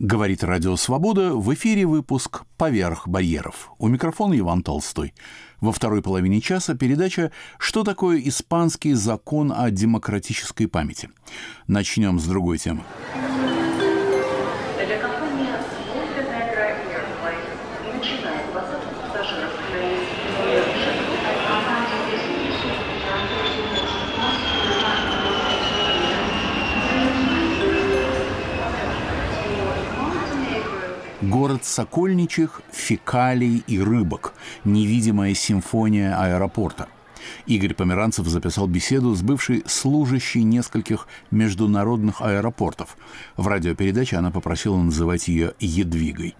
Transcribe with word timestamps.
Говорит 0.00 0.42
Радио 0.42 0.76
Свобода. 0.76 1.34
В 1.34 1.52
эфире 1.52 1.84
выпуск 1.84 2.44
«Поверх 2.56 3.06
барьеров». 3.06 3.70
У 3.78 3.86
микрофона 3.86 4.38
Иван 4.38 4.62
Толстой. 4.62 5.12
Во 5.60 5.72
второй 5.72 6.00
половине 6.00 6.40
часа 6.40 6.74
передача 6.74 7.32
«Что 7.58 7.84
такое 7.84 8.18
испанский 8.24 8.94
закон 8.94 9.52
о 9.54 9.70
демократической 9.70 10.68
памяти?». 10.68 11.10
Начнем 11.66 12.18
с 12.18 12.24
другой 12.24 12.56
темы. 12.56 12.80
Город 31.30 31.64
Сокольничих, 31.64 32.60
фекалий 32.72 33.62
и 33.68 33.78
рыбок. 33.80 34.34
Невидимая 34.64 35.32
симфония 35.34 36.20
аэропорта. 36.20 36.88
Игорь 37.46 37.72
Померанцев 37.74 38.26
записал 38.26 38.66
беседу 38.66 39.14
с 39.14 39.22
бывшей 39.22 39.62
служащей 39.64 40.42
нескольких 40.42 41.06
международных 41.30 42.20
аэропортов. 42.20 42.96
В 43.36 43.46
радиопередаче 43.46 44.16
она 44.16 44.32
попросила 44.32 44.76
называть 44.76 45.28
ее 45.28 45.54
«Едвигой». 45.60 46.34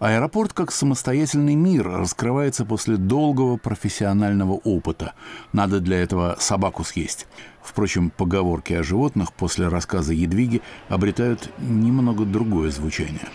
Аэропорт 0.00 0.54
как 0.54 0.72
самостоятельный 0.72 1.54
мир 1.54 1.86
раскрывается 1.86 2.64
после 2.64 2.96
долгого 2.96 3.58
профессионального 3.58 4.52
опыта. 4.52 5.12
Надо 5.52 5.80
для 5.80 5.98
этого 5.98 6.36
собаку 6.38 6.84
съесть. 6.84 7.26
Впрочем, 7.62 8.08
поговорки 8.08 8.72
о 8.72 8.82
животных 8.82 9.34
после 9.34 9.68
рассказа 9.68 10.14
Едвиги 10.14 10.62
обретают 10.88 11.50
немного 11.58 12.24
другое 12.24 12.70
звучание. 12.70 13.28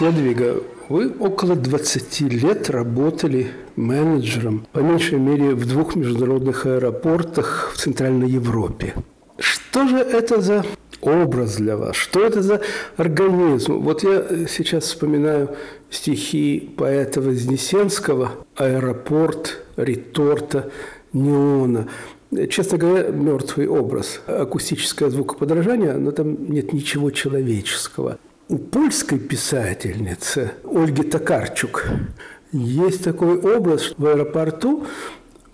Ядвига, 0.00 0.60
вы 0.88 1.08
около 1.08 1.54
20 1.54 2.20
лет 2.22 2.68
работали 2.68 3.52
менеджером, 3.76 4.66
по 4.72 4.80
меньшей 4.80 5.20
мере, 5.20 5.54
в 5.54 5.66
двух 5.66 5.94
международных 5.94 6.66
аэропортах 6.66 7.70
в 7.72 7.78
Центральной 7.78 8.28
Европе. 8.28 8.94
Что 9.38 9.86
же 9.86 9.98
это 9.98 10.40
за 10.40 10.64
образ 11.00 11.56
для 11.56 11.76
вас? 11.76 11.94
Что 11.94 12.24
это 12.24 12.42
за 12.42 12.60
организм? 12.96 13.78
Вот 13.78 14.02
я 14.02 14.46
сейчас 14.48 14.84
вспоминаю 14.84 15.50
стихи 15.90 16.74
поэта 16.76 17.20
Вознесенского 17.20 18.32
«Аэропорт, 18.56 19.64
реторта, 19.76 20.72
неона». 21.12 21.88
Честно 22.50 22.78
говоря, 22.78 23.10
мертвый 23.10 23.68
образ. 23.68 24.20
Акустическое 24.26 25.08
звукоподражание, 25.08 25.92
но 25.92 26.10
там 26.10 26.50
нет 26.50 26.72
ничего 26.72 27.12
человеческого. 27.12 28.18
У 28.46 28.58
польской 28.58 29.18
писательницы 29.18 30.52
Ольги 30.70 31.02
Токарчук 31.02 31.86
есть 32.52 33.02
такой 33.02 33.38
образ 33.38 33.94
в 33.96 34.04
аэропорту, 34.04 34.84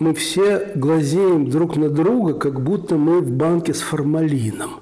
мы 0.00 0.12
все 0.12 0.72
глазеем 0.74 1.48
друг 1.48 1.76
на 1.76 1.88
друга, 1.88 2.34
как 2.34 2.60
будто 2.60 2.96
мы 2.96 3.20
в 3.20 3.30
банке 3.30 3.74
с 3.74 3.80
формалином. 3.80 4.80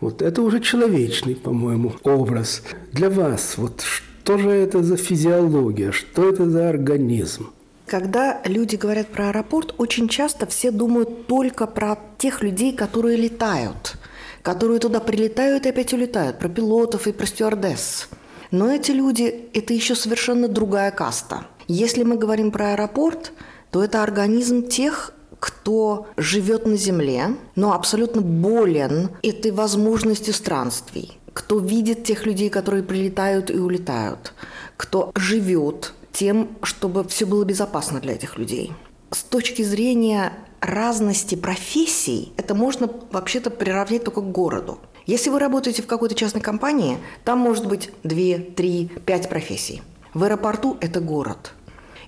Вот 0.00 0.20
это 0.20 0.42
уже 0.42 0.60
человечный, 0.60 1.34
по-моему, 1.34 1.94
образ. 2.02 2.62
Для 2.92 3.08
вас, 3.08 3.54
вот 3.56 3.80
что 3.80 4.36
же 4.36 4.50
это 4.50 4.82
за 4.82 4.98
физиология, 4.98 5.92
что 5.92 6.28
это 6.28 6.50
за 6.50 6.68
организм? 6.68 7.48
Когда 7.86 8.42
люди 8.44 8.76
говорят 8.76 9.06
про 9.06 9.28
аэропорт, 9.28 9.74
очень 9.78 10.08
часто 10.08 10.44
все 10.44 10.70
думают 10.70 11.26
только 11.26 11.66
про 11.66 11.98
тех 12.18 12.42
людей, 12.42 12.74
которые 12.74 13.16
летают– 13.16 13.96
которые 14.46 14.78
туда 14.78 15.00
прилетают 15.00 15.66
и 15.66 15.70
опять 15.70 15.92
улетают, 15.92 16.38
про 16.38 16.48
пилотов 16.48 17.08
и 17.08 17.12
про 17.12 17.26
стюардесс. 17.26 18.08
Но 18.52 18.70
эти 18.70 18.92
люди– 18.92 19.48
это 19.54 19.74
еще 19.74 19.96
совершенно 19.96 20.46
другая 20.46 20.92
каста. 20.92 21.46
Если 21.66 22.04
мы 22.04 22.16
говорим 22.16 22.52
про 22.52 22.74
аэропорт, 22.74 23.32
то 23.72 23.82
это 23.82 24.04
организм 24.04 24.68
тех, 24.68 25.12
кто 25.40 26.06
живет 26.16 26.64
на 26.64 26.76
Земле, 26.76 27.34
но 27.56 27.72
абсолютно 27.72 28.22
болен 28.22 29.10
этой 29.24 29.50
возможностью 29.50 30.32
странствий, 30.32 31.18
кто 31.32 31.58
видит 31.58 32.04
тех 32.04 32.24
людей, 32.24 32.48
которые 32.48 32.84
прилетают 32.84 33.50
и 33.50 33.58
улетают, 33.58 34.32
кто 34.76 35.10
живет 35.16 35.92
тем, 36.12 36.50
чтобы 36.62 37.02
все 37.08 37.26
было 37.26 37.42
безопасно 37.42 37.98
для 37.98 38.12
этих 38.12 38.38
людей. 38.38 38.72
С 39.10 39.24
точки 39.24 39.62
зрения 39.62 40.32
разности 40.60 41.34
профессий 41.34 42.32
это 42.36 42.54
можно 42.54 42.90
вообще-то 43.10 43.50
приравнять 43.50 44.04
только 44.04 44.20
к 44.20 44.32
городу. 44.32 44.78
Если 45.06 45.30
вы 45.30 45.38
работаете 45.38 45.82
в 45.82 45.86
какой-то 45.86 46.14
частной 46.14 46.40
компании, 46.40 46.98
там 47.24 47.38
может 47.38 47.66
быть 47.66 47.90
2, 48.02 48.54
3, 48.56 48.90
5 49.04 49.28
профессий. 49.28 49.82
В 50.14 50.24
аэропорту 50.24 50.76
это 50.80 51.00
город. 51.00 51.52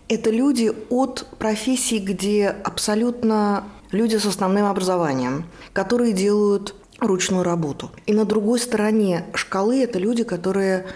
Это 0.09 0.31
люди 0.31 0.73
от 0.91 1.27
профессий, 1.39 1.99
где 1.99 2.49
абсолютно 2.49 3.65
люди 3.93 4.17
с 4.17 4.25
основным 4.25 4.67
образованием, 4.67 5.45
которые 5.73 6.13
делают 6.13 6.75
ручную 6.99 7.45
работу. 7.45 7.91
И 8.07 8.13
на 8.13 8.25
другой 8.25 8.59
стороне 8.59 9.27
шкалы 9.35 9.83
это 9.83 9.99
люди, 9.99 10.25
которые 10.25 10.87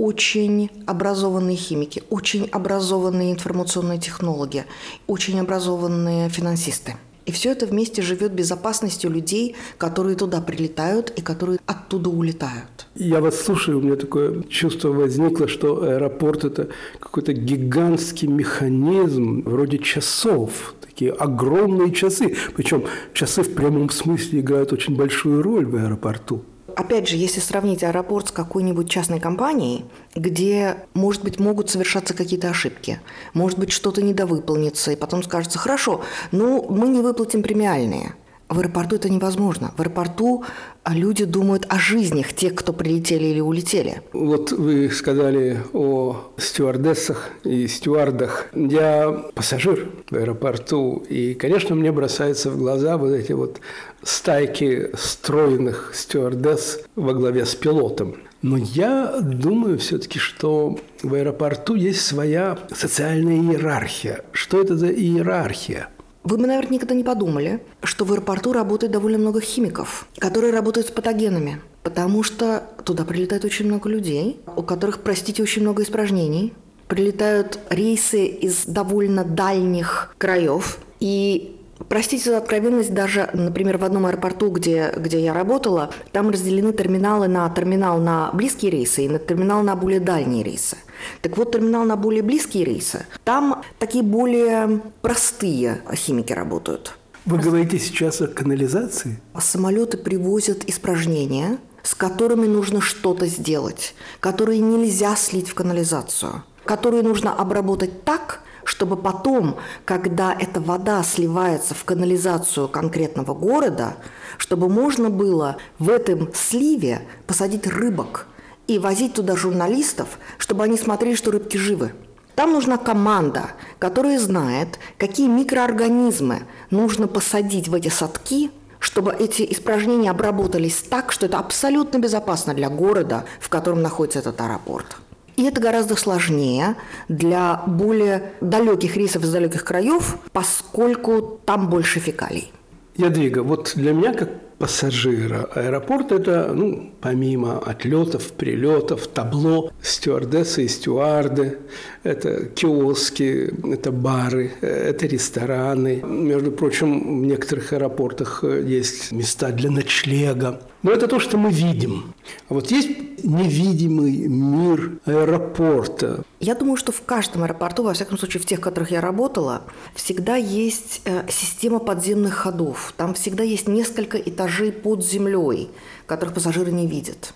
очень 0.00 0.70
образованные 0.86 1.56
химики, 1.56 2.02
очень 2.08 2.48
образованные 2.52 3.32
информационные 3.32 3.98
технологи, 3.98 4.64
очень 5.06 5.38
образованные 5.38 6.30
финансисты. 6.30 6.94
И 7.26 7.32
все 7.32 7.52
это 7.52 7.66
вместе 7.66 8.00
живет 8.00 8.32
безопасностью 8.32 9.10
людей, 9.10 9.54
которые 9.76 10.16
туда 10.16 10.40
прилетают 10.40 11.10
и 11.10 11.20
которые 11.20 11.58
оттуда 11.66 12.08
улетают. 12.08 12.86
Я 12.94 13.20
вас 13.20 13.38
слушаю, 13.40 13.78
у 13.78 13.82
меня 13.82 13.96
такое 13.96 14.42
чувство 14.44 14.88
возникло, 14.88 15.46
что 15.46 15.82
аэропорт– 15.82 16.44
это 16.46 16.68
какой-то 16.98 17.34
гигантский 17.34 18.26
механизм 18.26 19.42
вроде 19.44 19.78
часов, 19.78 20.74
такие 20.80 21.12
огромные 21.12 21.92
часы. 21.92 22.36
Причем 22.56 22.84
часы 23.12 23.42
в 23.42 23.54
прямом 23.54 23.90
смысле 23.90 24.40
играют 24.40 24.72
очень 24.72 24.96
большую 24.96 25.42
роль 25.42 25.66
в 25.66 25.76
аэропорту. 25.76 26.42
Опять 26.80 27.08
же, 27.08 27.16
если 27.16 27.40
сравнить 27.40 27.84
аэропорт 27.84 28.28
с 28.28 28.32
какой-нибудь 28.32 28.88
частной 28.88 29.20
компанией, 29.20 29.84
где, 30.14 30.76
может 30.94 31.22
быть, 31.22 31.38
могут 31.38 31.68
совершаться 31.68 32.14
какие-то 32.14 32.48
ошибки, 32.48 33.02
может 33.34 33.58
быть, 33.58 33.70
что-то 33.70 34.00
недовыполнится, 34.00 34.90
и 34.90 34.96
потом 34.96 35.22
скажется, 35.22 35.58
хорошо, 35.58 36.00
ну, 36.32 36.66
мы 36.70 36.88
не 36.88 37.02
выплатим 37.02 37.42
премиальные. 37.42 38.14
В 38.50 38.58
аэропорту 38.58 38.96
это 38.96 39.08
невозможно. 39.08 39.72
В 39.76 39.80
аэропорту 39.80 40.44
люди 40.84 41.24
думают 41.24 41.66
о 41.68 41.78
жизнях 41.78 42.32
тех, 42.32 42.56
кто 42.56 42.72
прилетели 42.72 43.26
или 43.26 43.38
улетели. 43.40 44.02
Вот 44.12 44.50
вы 44.50 44.90
сказали 44.90 45.60
о 45.72 46.32
стюардессах 46.36 47.30
и 47.44 47.68
стюардах. 47.68 48.48
Я 48.52 49.30
пассажир 49.34 49.88
в 50.10 50.16
аэропорту, 50.16 51.04
и, 51.08 51.34
конечно, 51.34 51.76
мне 51.76 51.92
бросаются 51.92 52.50
в 52.50 52.58
глаза 52.58 52.96
вот 52.96 53.12
эти 53.12 53.30
вот 53.30 53.60
стайки 54.02 54.90
стройных 54.94 55.92
стюардесс 55.94 56.80
во 56.96 57.14
главе 57.14 57.46
с 57.46 57.54
пилотом. 57.54 58.16
Но 58.42 58.56
я 58.56 59.20
думаю 59.20 59.78
все-таки, 59.78 60.18
что 60.18 60.76
в 61.04 61.14
аэропорту 61.14 61.76
есть 61.76 62.00
своя 62.00 62.58
социальная 62.74 63.36
иерархия. 63.36 64.24
Что 64.32 64.60
это 64.60 64.76
за 64.76 64.88
иерархия? 64.88 65.88
Вы 66.22 66.36
бы, 66.36 66.46
наверное, 66.46 66.74
никогда 66.74 66.94
не 66.94 67.02
подумали, 67.02 67.62
что 67.82 68.04
в 68.04 68.12
аэропорту 68.12 68.52
работает 68.52 68.92
довольно 68.92 69.18
много 69.18 69.40
химиков, 69.40 70.06
которые 70.18 70.52
работают 70.52 70.88
с 70.88 70.90
патогенами, 70.90 71.60
потому 71.82 72.22
что 72.22 72.64
туда 72.84 73.04
прилетает 73.04 73.44
очень 73.44 73.66
много 73.66 73.88
людей, 73.88 74.40
у 74.54 74.62
которых, 74.62 75.00
простите, 75.00 75.42
очень 75.42 75.62
много 75.62 75.82
испражнений. 75.82 76.52
Прилетают 76.88 77.58
рейсы 77.70 78.26
из 78.26 78.66
довольно 78.66 79.24
дальних 79.24 80.14
краев, 80.18 80.78
и 80.98 81.56
Простите 81.88 82.30
за 82.30 82.36
откровенность, 82.36 82.92
даже, 82.92 83.30
например, 83.32 83.78
в 83.78 83.84
одном 83.84 84.04
аэропорту, 84.04 84.50
где, 84.50 84.92
где 84.96 85.18
я 85.18 85.32
работала, 85.32 85.90
там 86.12 86.28
разделены 86.28 86.74
терминалы 86.74 87.26
на 87.26 87.48
терминал 87.48 87.98
на 87.98 88.30
близкие 88.32 88.70
рейсы 88.70 89.06
и 89.06 89.08
на 89.08 89.18
терминал 89.18 89.62
на 89.62 89.74
более 89.76 89.98
дальние 89.98 90.44
рейсы. 90.44 90.76
Так 91.22 91.36
вот, 91.36 91.52
терминал 91.52 91.84
на 91.84 91.96
более 91.96 92.22
близкие 92.22 92.64
рейсы, 92.64 93.06
там 93.24 93.62
такие 93.78 94.04
более 94.04 94.80
простые 95.02 95.82
химики 95.94 96.32
работают. 96.32 96.96
Вы 97.26 97.38
говорите 97.38 97.78
сейчас 97.78 98.20
о 98.20 98.28
канализации? 98.28 99.20
Самолеты 99.38 99.98
привозят 99.98 100.64
испражнения, 100.68 101.58
с 101.82 101.94
которыми 101.94 102.46
нужно 102.46 102.80
что-то 102.80 103.26
сделать, 103.26 103.94
которые 104.20 104.60
нельзя 104.60 105.16
слить 105.16 105.48
в 105.48 105.54
канализацию, 105.54 106.44
которые 106.64 107.02
нужно 107.02 107.34
обработать 107.34 108.04
так, 108.04 108.40
чтобы 108.64 108.96
потом, 108.96 109.56
когда 109.84 110.32
эта 110.32 110.60
вода 110.60 111.02
сливается 111.02 111.74
в 111.74 111.84
канализацию 111.84 112.68
конкретного 112.68 113.34
города, 113.34 113.96
чтобы 114.38 114.68
можно 114.68 115.10
было 115.10 115.56
в 115.78 115.90
этом 115.90 116.30
сливе 116.34 117.02
посадить 117.26 117.66
рыбок 117.66 118.26
и 118.70 118.78
возить 118.78 119.14
туда 119.14 119.34
журналистов, 119.34 120.20
чтобы 120.38 120.62
они 120.62 120.78
смотрели, 120.78 121.16
что 121.16 121.32
рыбки 121.32 121.56
живы. 121.56 121.90
Там 122.36 122.52
нужна 122.52 122.76
команда, 122.76 123.50
которая 123.80 124.16
знает, 124.20 124.78
какие 124.96 125.26
микроорганизмы 125.26 126.42
нужно 126.70 127.08
посадить 127.08 127.66
в 127.66 127.74
эти 127.74 127.88
садки, 127.88 128.52
чтобы 128.78 129.12
эти 129.12 129.42
испражнения 129.50 130.12
обработались 130.12 130.84
так, 130.88 131.10
что 131.10 131.26
это 131.26 131.40
абсолютно 131.40 131.98
безопасно 131.98 132.54
для 132.54 132.68
города, 132.70 133.24
в 133.40 133.48
котором 133.48 133.82
находится 133.82 134.20
этот 134.20 134.40
аэропорт. 134.40 134.98
И 135.34 135.42
это 135.42 135.60
гораздо 135.60 135.96
сложнее 135.96 136.76
для 137.08 137.64
более 137.66 138.34
далеких 138.40 138.96
рейсов 138.96 139.24
из 139.24 139.32
далеких 139.32 139.64
краев, 139.64 140.16
поскольку 140.32 141.40
там 141.44 141.68
больше 141.68 141.98
фекалий. 141.98 142.52
Ядвига, 142.94 143.42
вот 143.42 143.72
для 143.74 143.92
меня, 143.92 144.14
как 144.14 144.30
пассажира. 144.60 145.48
Аэропорт– 145.54 146.12
это, 146.18 146.52
ну, 146.54 146.92
помимо 147.00 147.58
отлетов, 147.58 148.32
прилетов, 148.32 149.06
табло, 149.06 149.72
стюардессы 149.80 150.66
и 150.66 150.68
стюарды, 150.68 151.58
это 152.02 152.44
киоски, 152.44 153.54
это 153.72 153.90
бары, 153.90 154.52
это 154.60 155.06
рестораны. 155.06 156.02
Между 156.04 156.52
прочим, 156.52 157.22
в 157.22 157.26
некоторых 157.26 157.72
аэропортах 157.72 158.44
есть 158.44 159.12
места 159.12 159.50
для 159.50 159.70
ночлега. 159.70 160.60
Но 160.82 160.90
это 160.90 161.08
то, 161.08 161.20
что 161.20 161.36
мы 161.36 161.50
видим. 161.50 162.14
А 162.48 162.54
вот 162.54 162.70
есть 162.70 162.88
невидимый 163.22 164.26
мир 164.28 164.98
аэропорта. 165.04 166.22
Я 166.40 166.54
думаю, 166.54 166.76
что 166.76 166.90
в 166.90 167.02
каждом 167.02 167.42
аэропорту, 167.42 167.82
во 167.82 167.92
всяком 167.92 168.16
случае 168.18 168.40
в 168.40 168.46
тех, 168.46 168.60
в 168.60 168.62
которых 168.62 168.90
я 168.90 169.00
работала, 169.00 169.62
всегда 169.94 170.36
есть 170.36 171.02
э, 171.04 171.26
система 171.28 171.80
подземных 171.80 172.34
ходов. 172.34 172.94
Там 172.96 173.14
всегда 173.14 173.42
есть 173.42 173.68
несколько 173.68 174.16
этажей 174.18 174.72
под 174.72 175.04
землей, 175.04 175.70
которых 176.06 176.34
пассажиры 176.34 176.72
не 176.72 176.86
видят. 176.86 177.34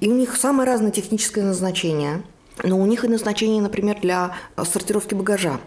И 0.00 0.08
у 0.08 0.14
них 0.14 0.36
самое 0.36 0.66
разное 0.66 0.90
техническое 0.90 1.42
назначение. 1.42 2.22
Но 2.64 2.78
у 2.80 2.86
них 2.86 3.04
и 3.04 3.08
назначение, 3.08 3.60
например, 3.60 4.00
для 4.00 4.34
сортировки 4.64 5.14
багажа. 5.14 5.60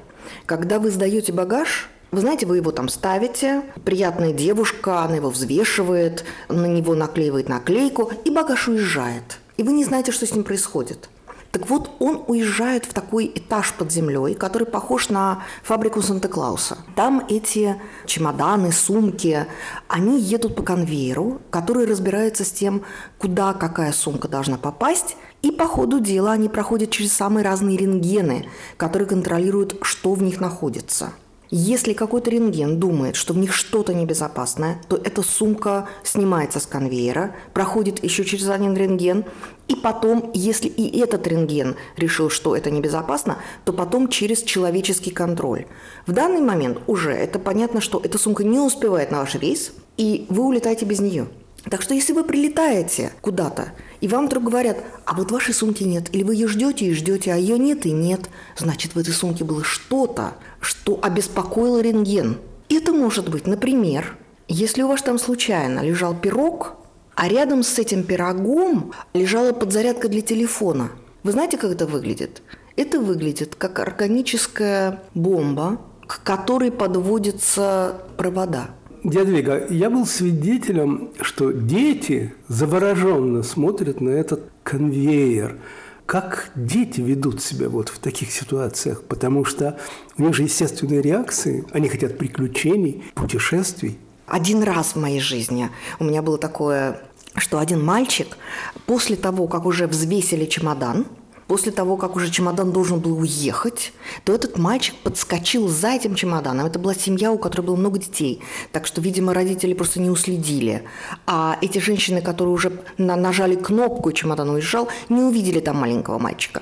Когда 0.46 0.80
вы 0.80 0.90
сдаете 0.90 1.31
багаж, 1.31 1.90
вы 2.11 2.21
знаете, 2.21 2.45
вы 2.45 2.57
его 2.57 2.71
там 2.71 2.89
ставите, 2.89 3.63
приятная 3.85 4.33
девушка, 4.33 5.03
она 5.03 5.17
его 5.17 5.29
взвешивает, 5.29 6.25
на 6.47 6.65
него 6.65 6.95
наклеивает 6.95 7.50
наклейку, 7.50 8.11
и 8.25 8.31
багаж 8.31 8.67
уезжает. 8.67 9.39
И 9.57 9.63
вы 9.63 9.73
не 9.73 9.85
знаете, 9.85 10.11
что 10.11 10.25
с 10.25 10.33
ним 10.33 10.44
происходит. 10.44 11.09
Так 11.51 11.67
вот, 11.67 11.91
он 12.00 12.23
уезжает 12.27 12.85
в 12.85 12.94
такой 12.94 13.31
этаж 13.33 13.73
под 13.73 13.91
землей, 13.91 14.35
который 14.35 14.67
похож 14.67 15.09
на 15.09 15.44
фабрику 15.63 16.01
Санта-Клауса. 16.01 16.77
Там 16.95 17.25
эти 17.27 17.75
чемоданы, 18.06 18.71
сумки, 18.71 19.47
они 19.88 20.19
едут 20.19 20.56
по 20.56 20.61
конвейеру, 20.61 21.41
который 21.50 21.88
разбирается 21.88 22.45
с 22.45 22.51
тем, 22.51 22.83
куда 23.17 23.53
какая 23.53 23.91
сумка 23.94 24.27
должна 24.27 24.57
попасть, 24.57 25.17
и 25.41 25.50
по 25.51 25.65
ходу 25.65 26.00
дела 26.00 26.33
они 26.33 26.50
проходят 26.50 26.91
через 26.91 27.13
самые 27.13 27.44
разные 27.44 27.77
рентгены, 27.77 28.47
которые 28.77 29.07
контролируют, 29.07 29.77
что 29.81 30.13
в 30.13 30.21
них 30.21 30.39
находится– 30.39 31.13
если 31.51 31.94
какой-то 31.94 32.30
рентген 32.30 32.80
думает, 32.80 33.16
что 33.16 33.34
в 33.34 33.38
них 33.38 33.54
что-то 33.54 33.94
небезопасное, 33.94 34.81
то 34.88 34.98
эта 34.98 35.24
сумка 35.24 35.88
снимается 36.04 36.60
с 36.60 36.66
конвейера, 36.66 37.36
проходит 37.54 38.04
еще 38.04 38.24
через 38.24 38.50
один 38.50 38.75
рентген, 38.75 39.25
и 39.68 39.75
потом, 39.75 40.31
если 40.34 40.68
и 40.68 41.00
этот 41.00 41.25
рентген 41.28 41.75
решил, 41.98 42.30
что 42.30 42.56
это 42.56 42.69
небезопасно, 42.69 43.38
то 43.66 43.74
потом 43.74 44.10
через 44.10 44.44
человеческий 44.44 45.12
контроль. 45.12 45.66
В 46.06 46.12
данный 46.12 46.42
момент 46.42 46.80
уже 46.88 47.12
это 47.12 47.40
понятно, 47.40 47.81
что 47.81 48.00
эта 48.04 48.18
сумка 48.18 48.44
не 48.44 48.60
успевает 48.60 49.12
на 49.12 49.19
ваш 49.19 49.36
рейс, 49.36 49.72
и 49.98 50.25
вы 50.30 50.44
улетаете 50.44 50.86
без 50.86 51.00
нее. 51.00 51.28
Так 51.69 51.81
что 51.81 51.94
если 51.94 52.13
вы 52.13 52.23
прилетаете 52.23 53.11
куда-то, 53.21 53.73
и 54.01 54.07
вам 54.07 54.27
вдруг 54.27 54.45
говорят, 54.45 54.77
а 55.06 55.13
вот 55.13 55.31
вашей 55.31 55.53
сумки 55.53 55.83
нет, 55.83 56.13
или 56.13 56.23
вы 56.23 56.35
ее 56.35 56.47
ждете 56.47 56.85
и 56.85 56.94
ждете, 56.94 57.33
а 57.33 57.35
ее 57.35 57.57
нет 57.57 57.85
и 57.85 57.91
нет, 57.91 58.29
значит, 58.57 58.95
в 58.95 59.00
этой 59.00 59.13
сумке 59.13 59.44
было 59.44 59.63
что-то, 59.63 60.35
что 60.61 61.00
обеспокоило 61.01 61.81
рентген. 61.81 62.38
Это 62.69 62.94
может 62.94 63.29
быть, 63.29 63.45
например, 63.45 64.15
если 64.47 64.83
у 64.83 64.88
вас 64.88 65.01
там 65.01 65.19
случайно 65.19 65.81
лежал 65.81 66.15
пирог, 66.15 66.75
а 67.15 67.27
рядом 67.27 67.63
с 67.63 67.77
этим 67.77 68.03
пирогом 68.03 68.94
лежала 69.13 69.51
подзарядка 69.51 70.07
для 70.07 70.21
телефона. 70.21 70.91
Вы 71.23 71.33
знаете, 71.33 71.57
как 71.57 71.71
это 71.71 71.85
выглядит? 71.85 72.41
Это 72.77 73.00
выглядит 73.01 73.56
как 73.56 73.79
органическая 73.79 75.01
бомба, 75.13 75.81
к 76.07 76.23
которой 76.23 76.71
подводятся 76.71 77.97
провода– 78.15 78.69
Дядвига, 79.04 79.66
я 79.69 79.90
был 79.90 80.06
свидетелем, 80.06 81.12
что 81.22 81.51
дети 81.51 82.34
завороженно 82.48 83.44
смотрят 83.44 84.01
на 84.01 84.10
этот 84.10 84.44
конвейер. 84.63 85.57
Как 86.06 86.51
дети 86.56 87.00
ведут 87.00 87.42
себя 87.42 87.69
вот 87.69 87.90
в 87.90 88.00
таких 88.00 88.31
ситуациях? 88.31 89.04
Потому 89.04 89.46
что 89.46 89.78
у 90.18 90.24
них 90.24 90.34
же 90.34 90.44
естественные 90.44 91.01
реакции. 91.01 91.66
Они 91.72 91.88
хотят 91.88 92.18
приключений, 92.18 93.04
путешествий. 93.13 93.98
Один 94.28 94.63
раз 94.63 94.96
в 94.96 94.96
моей 94.98 95.19
жизни 95.19 95.69
у 96.00 96.04
меня 96.04 96.22
было 96.22 96.38
такое, 96.38 97.00
что 97.36 97.60
один 97.60 97.84
мальчик 97.84 98.38
после 98.86 99.16
того, 99.16 99.48
как 99.48 99.66
уже 99.66 99.88
взвесили 99.88 100.45
чемодан– 100.45 101.06
после 101.50 101.72
того, 101.72 101.98
как 101.98 102.16
уже 102.16 102.30
чемодан 102.30 102.72
должен 102.72 103.00
был 103.00 103.18
уехать, 103.18 103.92
то 104.24 104.34
этот 104.34 104.60
мальчик 104.60 104.96
подскочил 105.04 105.68
за 105.68 105.90
этим 105.90 106.13
чемоданом. 106.13 106.68
Это 106.68 106.78
была 106.78 106.94
семья, 106.94 107.31
у 107.31 107.40
которой 107.40 107.63
было 107.63 107.75
много 107.75 107.98
детей. 107.98 108.42
Так 108.72 108.86
что, 108.86 109.01
видимо, 109.01 109.34
родители 109.34 109.74
просто 109.74 110.00
не 110.00 110.12
уследили. 110.12 110.84
А 111.25 111.57
эти 111.62 111.80
женщины, 111.80 112.22
которые 112.22 112.54
уже 112.54 112.72
нажали 113.00 113.56
кнопку, 113.56 114.10
и 114.10 114.13
чемодан 114.13 114.51
уезжал, 114.51 114.90
не 115.10 115.24
увидели 115.24 115.60
там 115.60 115.78
маленького 115.78 116.19
мальчика. 116.19 116.62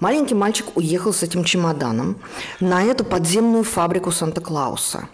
Маленький 0.00 0.34
мальчик 0.34 0.66
уехал 0.76 1.14
с 1.14 1.22
этим 1.22 1.42
чемоданом 1.42 2.18
на 2.60 2.84
эту 2.84 3.04
подземную 3.04 3.64
фабрику 3.64 4.12
Санта-Клауса. 4.12 5.08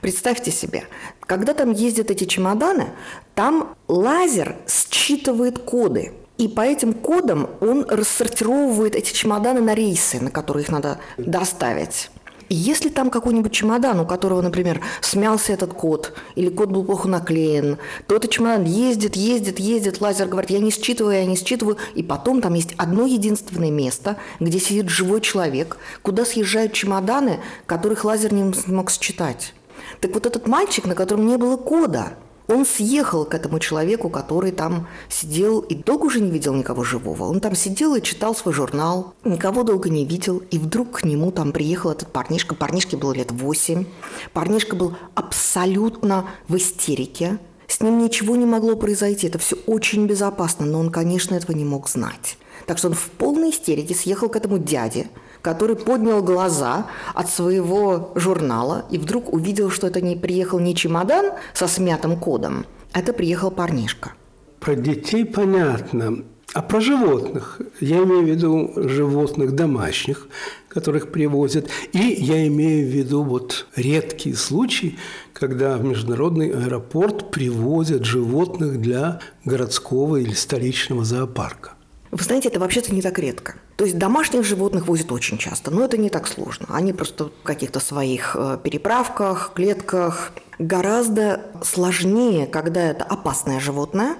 Представьте 0.00 0.50
себе, 0.50 0.84
когда 1.20 1.52
там 1.52 1.72
ездят 1.72 2.10
эти 2.10 2.24
чемоданы, 2.24 2.88
там 3.34 3.74
лазер 3.86 4.56
считывает 4.66 5.58
коды– 5.58 6.14
и 6.42 6.48
по 6.48 6.62
этим 6.62 6.92
кодам 6.92 7.50
он 7.60 7.86
рассортировывает 7.88 8.96
эти 8.96 9.12
чемоданы 9.12 9.60
на 9.60 9.74
рейсы, 9.74 10.18
на 10.18 10.32
которые 10.32 10.64
их 10.64 10.70
надо 10.70 10.98
доставить. 11.16 12.10
И 12.48 12.56
если 12.56 12.88
там 12.88 13.10
какой-нибудь 13.10 13.52
чемодан, 13.52 14.00
у 14.00 14.06
которого, 14.06 14.42
например, 14.42 14.80
смялся 15.00 15.52
этот 15.52 15.72
код, 15.72 16.12
или 16.34 16.48
код 16.48 16.70
был 16.70 16.82
плохо 16.82 17.06
наклеен, 17.06 17.78
то 18.08 18.16
этот 18.16 18.32
чемодан 18.32 18.64
ездит, 18.64 19.14
ездит, 19.14 19.60
ездит, 19.60 20.00
лазер 20.00 20.26
говорит, 20.26 20.50
я 20.50 20.58
не 20.58 20.72
считываю, 20.72 21.14
я 21.14 21.26
не 21.26 21.36
считываю, 21.36 21.76
и 21.94 22.02
потом 22.02 22.42
там 22.42 22.54
есть 22.54 22.74
одно 22.76 23.06
единственное 23.06 23.70
место, 23.70 24.16
где 24.40 24.58
сидит 24.58 24.88
живой 24.88 25.20
человек, 25.20 25.76
куда 26.02 26.24
съезжают 26.24 26.72
чемоданы, 26.72 27.38
которых 27.66 28.04
лазер 28.04 28.34
не 28.34 28.52
мог 28.66 28.90
считать. 28.90 29.54
Так 30.00 30.12
вот 30.12 30.26
этот 30.26 30.48
мальчик, 30.48 30.86
на 30.86 30.96
котором 30.96 31.28
не 31.28 31.36
было 31.36 31.56
кода, 31.56 32.14
он 32.48 32.66
съехал 32.66 33.24
к 33.24 33.34
этому 33.34 33.58
человеку, 33.58 34.08
который 34.08 34.52
там 34.52 34.88
сидел 35.08 35.60
и 35.60 35.74
долго 35.74 36.06
уже 36.06 36.20
не 36.20 36.30
видел 36.30 36.54
никого 36.54 36.82
живого. 36.84 37.24
Он 37.24 37.40
там 37.40 37.54
сидел 37.54 37.94
и 37.94 38.02
читал 38.02 38.34
свой 38.34 38.54
журнал, 38.54 39.14
никого 39.24 39.62
долго 39.62 39.88
не 39.88 40.04
видел, 40.04 40.42
и 40.50 40.58
вдруг 40.58 41.00
к 41.00 41.04
нему 41.04 41.30
там 41.30 41.52
приехал 41.52 41.90
этот 41.90 42.08
парнишка. 42.08 42.54
Парнишке 42.54 42.96
было 42.96 43.12
лет 43.12 43.30
восемь. 43.30 43.84
Парнишка 44.32 44.76
был 44.76 44.96
абсолютно 45.14 46.26
в 46.48 46.56
истерике. 46.56 47.38
С 47.68 47.80
ним 47.80 47.98
ничего 47.98 48.36
не 48.36 48.44
могло 48.44 48.76
произойти, 48.76 49.28
это 49.28 49.38
все 49.38 49.56
очень 49.66 50.06
безопасно, 50.06 50.66
но 50.66 50.78
он, 50.78 50.90
конечно, 50.90 51.34
этого 51.34 51.56
не 51.56 51.64
мог 51.64 51.88
знать. 51.88 52.36
Так 52.66 52.78
что 52.78 52.88
он 52.88 52.94
в 52.94 53.10
полной 53.10 53.50
истерике 53.50 53.94
съехал 53.94 54.28
к 54.28 54.36
этому 54.36 54.58
дяде, 54.58 55.08
который 55.42 55.76
поднял 55.76 56.22
глаза 56.22 56.86
от 57.14 57.28
своего 57.28 58.12
журнала 58.14 58.86
и 58.90 58.98
вдруг 58.98 59.32
увидел, 59.32 59.70
что 59.70 59.88
это 59.88 60.00
не 60.00 60.16
приехал 60.16 60.60
не 60.60 60.74
чемодан 60.74 61.32
со 61.52 61.66
смятым 61.66 62.16
кодом, 62.16 62.64
а 62.92 63.00
это 63.00 63.12
приехал 63.12 63.50
парнишка. 63.50 64.12
Про 64.60 64.76
детей 64.76 65.24
понятно. 65.24 66.24
А 66.54 66.60
про 66.60 66.80
животных? 66.80 67.62
Я 67.80 68.02
имею 68.02 68.24
в 68.24 68.28
виду 68.28 68.72
животных 68.76 69.52
домашних, 69.52 70.28
которых 70.68 71.10
привозят. 71.10 71.68
И 71.92 71.98
я 71.98 72.46
имею 72.46 72.86
в 72.86 72.90
виду 72.90 73.22
вот 73.22 73.66
редкие 73.74 74.36
случаи, 74.36 74.98
когда 75.32 75.78
в 75.78 75.84
международный 75.84 76.50
аэропорт 76.50 77.30
привозят 77.30 78.04
животных 78.04 78.82
для 78.82 79.20
городского 79.46 80.16
или 80.16 80.34
столичного 80.34 81.04
зоопарка. 81.04 81.71
Вы 82.12 82.24
знаете, 82.24 82.50
это 82.50 82.60
вообще-то 82.60 82.94
не 82.94 83.00
так 83.00 83.18
редко. 83.18 83.54
То 83.76 83.86
есть 83.86 83.96
домашних 83.96 84.44
животных 84.44 84.86
возят 84.86 85.10
очень 85.12 85.38
часто, 85.38 85.70
но 85.70 85.82
это 85.82 85.96
не 85.96 86.10
так 86.10 86.28
сложно. 86.28 86.66
Они 86.68 86.92
просто 86.92 87.24
в 87.24 87.42
каких-то 87.42 87.80
своих 87.80 88.36
э, 88.38 88.58
переправках, 88.62 89.52
клетках. 89.54 90.32
Гораздо 90.58 91.40
сложнее, 91.64 92.46
когда 92.46 92.82
это 92.82 93.04
опасное 93.04 93.60
животное 93.60 94.16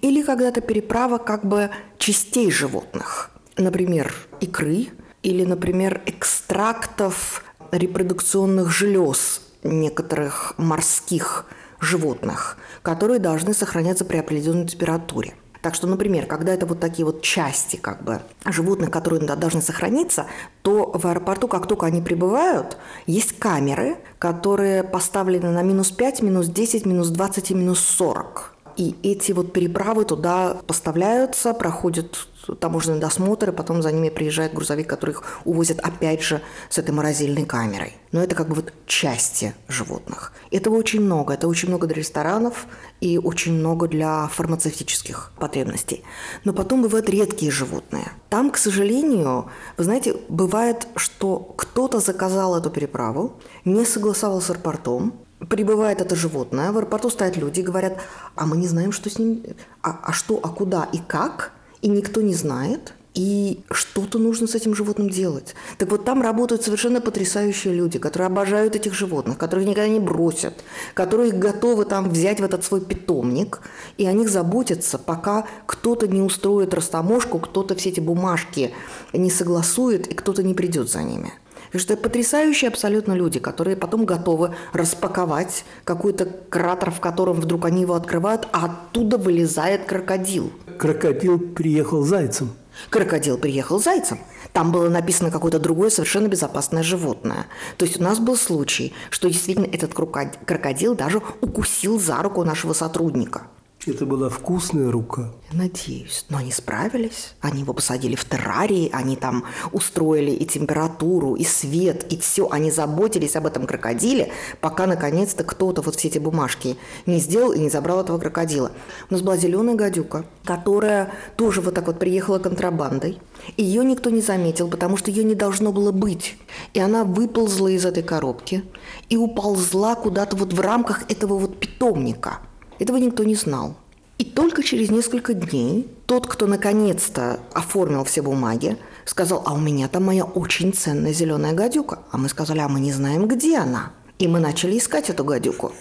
или 0.00 0.22
когда 0.22 0.48
это 0.48 0.62
переправа 0.62 1.18
как 1.18 1.44
бы 1.44 1.68
частей 1.98 2.50
животных. 2.50 3.30
Например, 3.58 4.14
икры 4.40 4.88
или, 5.22 5.44
например, 5.44 6.00
экстрактов 6.06 7.44
репродукционных 7.70 8.70
желез 8.70 9.42
некоторых 9.62 10.54
морских 10.56 11.44
животных, 11.78 12.56
которые 12.80 13.18
должны 13.18 13.52
сохраняться 13.52 14.06
при 14.06 14.16
определенной 14.16 14.66
температуре. 14.66 15.34
Так 15.64 15.74
что, 15.74 15.86
например, 15.86 16.26
когда 16.26 16.52
это 16.52 16.66
вот 16.66 16.78
такие 16.78 17.06
вот 17.06 17.22
части 17.22 17.76
как 17.76 18.04
бы 18.04 18.20
животных, 18.44 18.90
которые 18.90 19.22
должны 19.22 19.62
сохраниться, 19.62 20.26
то 20.60 20.90
в 20.92 21.06
аэропорту, 21.06 21.48
как 21.48 21.66
только 21.66 21.86
они 21.86 22.02
прибывают, 22.02 22.76
есть 23.06 23.38
камеры, 23.38 23.96
которые 24.18 24.82
поставлены 24.82 25.50
на 25.52 25.62
минус 25.62 25.90
5, 25.90 26.20
минус 26.20 26.48
10, 26.48 26.84
минус 26.84 27.08
20 27.08 27.50
и 27.50 27.54
минус 27.54 27.80
40. 27.80 28.53
И 28.76 28.96
эти 29.02 29.32
вот 29.32 29.52
переправы 29.52 30.04
туда 30.04 30.60
поставляются, 30.66 31.54
проходят 31.54 32.26
таможенный 32.60 33.00
досмотр, 33.00 33.50
и 33.50 33.52
потом 33.52 33.82
за 33.82 33.92
ними 33.92 34.10
приезжает 34.10 34.52
грузовик, 34.52 34.88
который 34.88 35.12
их 35.12 35.22
увозят 35.44 35.78
опять 35.80 36.22
же 36.22 36.42
с 36.68 36.78
этой 36.78 36.90
морозильной 36.90 37.46
камерой. 37.46 37.96
Но 38.12 38.22
это 38.22 38.34
как 38.34 38.48
бы 38.48 38.56
вот 38.56 38.72
части 38.86 39.54
животных. 39.68 40.32
Этого 40.50 40.76
очень 40.76 41.00
много. 41.00 41.34
Это 41.34 41.48
очень 41.48 41.68
много 41.68 41.86
для 41.86 41.96
ресторанов 41.96 42.66
и 43.00 43.18
очень 43.18 43.54
много 43.54 43.88
для 43.88 44.28
фармацевтических 44.28 45.32
потребностей. 45.38 46.04
Но 46.44 46.52
потом 46.52 46.82
бывают 46.82 47.08
редкие 47.08 47.50
животные. 47.50 48.12
Там, 48.28 48.50
к 48.50 48.56
сожалению, 48.56 49.50
вы 49.76 49.84
знаете, 49.84 50.16
бывает, 50.28 50.86
что 50.96 51.38
кто-то 51.38 52.00
заказал 52.00 52.56
эту 52.56 52.70
переправу, 52.70 53.40
не 53.64 53.84
согласовал 53.84 54.40
с 54.40 54.50
аэропортом, 54.50 55.23
прибывает 55.48 56.00
это 56.00 56.14
животное, 56.16 56.72
в 56.72 56.76
аэропорту 56.76 57.10
стоят 57.10 57.36
люди 57.36 57.60
и 57.60 57.62
говорят, 57.62 57.98
а 58.34 58.46
мы 58.46 58.56
не 58.56 58.66
знаем, 58.66 58.92
что 58.92 59.10
с 59.10 59.18
ним, 59.18 59.42
а, 59.82 59.98
а 60.02 60.12
что, 60.12 60.40
а 60.42 60.48
куда 60.48 60.88
и 60.92 60.98
как, 60.98 61.52
и 61.82 61.88
никто 61.88 62.20
не 62.20 62.34
знает, 62.34 62.94
и 63.14 63.62
что-то 63.70 64.18
нужно 64.18 64.48
с 64.48 64.54
этим 64.56 64.74
животным 64.74 65.08
делать. 65.08 65.54
Так 65.78 65.88
вот 65.90 66.04
там 66.04 66.20
работают 66.20 66.62
совершенно 66.62 67.00
потрясающие 67.00 67.72
люди, 67.72 67.98
которые 67.98 68.26
обожают 68.26 68.74
этих 68.74 68.92
животных, 68.92 69.38
которые 69.38 69.66
никогда 69.66 69.88
не 69.88 70.00
бросят, 70.00 70.64
которые 70.94 71.30
готовы 71.30 71.84
там 71.84 72.10
взять 72.10 72.40
в 72.40 72.44
этот 72.44 72.64
свой 72.64 72.80
питомник, 72.80 73.60
и 73.98 74.06
о 74.06 74.12
них 74.12 74.28
заботятся, 74.28 74.98
пока 74.98 75.46
кто-то 75.66 76.08
не 76.08 76.20
устроит 76.20 76.74
растаможку, 76.74 77.38
кто-то 77.38 77.76
все 77.76 77.90
эти 77.90 78.00
бумажки 78.00 78.74
не 79.12 79.30
согласует, 79.30 80.08
и 80.08 80.14
кто-то 80.14 80.42
не 80.42 80.54
придет 80.54 80.90
за 80.90 81.02
ними. 81.02 81.32
Потому 81.74 81.82
что 81.82 81.94
это 81.94 82.02
потрясающие 82.04 82.68
абсолютно 82.68 83.14
люди, 83.14 83.40
которые 83.40 83.76
потом 83.76 84.04
готовы 84.04 84.54
распаковать 84.72 85.64
какой-то 85.82 86.26
кратер, 86.48 86.92
в 86.92 87.00
котором 87.00 87.40
вдруг 87.40 87.64
они 87.64 87.80
его 87.80 87.94
открывают, 87.94 88.46
а 88.52 88.66
оттуда 88.66 89.18
вылезает 89.18 89.84
крокодил. 89.84 90.52
Крокодил 90.78 91.40
приехал 91.40 92.04
зайцем. 92.04 92.52
Крокодил 92.90 93.38
приехал 93.38 93.80
зайцем. 93.80 94.20
Там 94.52 94.70
было 94.70 94.88
написано 94.88 95.32
какое-то 95.32 95.58
другое 95.58 95.90
совершенно 95.90 96.28
безопасное 96.28 96.84
животное. 96.84 97.46
То 97.76 97.86
есть 97.86 97.98
у 97.98 98.04
нас 98.04 98.20
был 98.20 98.36
случай, 98.36 98.94
что 99.10 99.28
действительно 99.28 99.66
этот 99.66 99.94
крокодил 99.94 100.94
даже 100.94 101.22
укусил 101.40 101.98
за 101.98 102.22
руку 102.22 102.44
нашего 102.44 102.72
сотрудника. 102.72 103.48
Это 103.86 104.06
была 104.06 104.30
вкусная 104.30 104.90
рука. 104.90 105.30
Надеюсь. 105.52 106.24
Но 106.30 106.38
они 106.38 106.52
справились. 106.52 107.34
Они 107.42 107.60
его 107.60 107.74
посадили 107.74 108.14
в 108.14 108.24
террарии, 108.24 108.88
они 108.92 109.14
там 109.14 109.44
устроили 109.72 110.30
и 110.30 110.46
температуру, 110.46 111.34
и 111.34 111.44
свет, 111.44 112.10
и 112.10 112.16
все. 112.16 112.48
Они 112.50 112.70
заботились 112.70 113.36
об 113.36 113.46
этом 113.46 113.66
крокодиле, 113.66 114.32
пока 114.62 114.86
наконец-то 114.86 115.44
кто-то 115.44 115.82
вот 115.82 115.96
все 115.96 116.08
эти 116.08 116.18
бумажки 116.18 116.78
не 117.04 117.18
сделал 117.18 117.52
и 117.52 117.58
не 117.58 117.68
забрал 117.68 118.00
этого 118.00 118.18
крокодила. 118.18 118.72
У 119.10 119.12
нас 119.12 119.22
была 119.22 119.36
зеленая 119.36 119.76
гадюка, 119.76 120.24
которая 120.44 121.12
тоже 121.36 121.60
вот 121.60 121.74
так 121.74 121.86
вот 121.86 121.98
приехала 121.98 122.38
контрабандой. 122.38 123.20
Ее 123.58 123.84
никто 123.84 124.08
не 124.08 124.22
заметил, 124.22 124.68
потому 124.68 124.96
что 124.96 125.10
ее 125.10 125.24
не 125.24 125.34
должно 125.34 125.72
было 125.72 125.92
быть. 125.92 126.36
И 126.72 126.80
она 126.80 127.04
выползла 127.04 127.68
из 127.68 127.84
этой 127.84 128.02
коробки 128.02 128.64
и 129.10 129.18
уползла 129.18 129.94
куда-то 129.94 130.36
вот 130.36 130.54
в 130.54 130.60
рамках 130.60 131.02
этого 131.10 131.36
вот 131.36 131.60
питомника– 131.60 132.38
этого 132.78 132.96
никто 132.96 133.24
не 133.24 133.34
знал. 133.34 133.76
И 134.18 134.24
только 134.24 134.62
через 134.62 134.90
несколько 134.90 135.34
дней 135.34 135.88
тот, 136.06 136.26
кто 136.26 136.46
наконец-то 136.46 137.40
оформил 137.52 138.04
все 138.04 138.22
бумаги, 138.22 138.76
сказал, 139.04 139.42
а 139.44 139.54
у 139.54 139.58
меня 139.58 139.88
там 139.88 140.04
моя 140.04 140.24
очень 140.24 140.72
ценная 140.72 141.12
зеленая 141.12 141.52
гадюка. 141.52 141.98
А 142.10 142.18
мы 142.18 142.28
сказали, 142.28 142.60
а 142.60 142.68
мы 142.68 142.80
не 142.80 142.92
знаем, 142.92 143.26
где 143.26 143.58
она. 143.58 143.90
И 144.18 144.28
мы 144.28 144.38
начали 144.38 144.78
искать 144.78 145.10
эту 145.10 145.24
гадюку. 145.24 145.72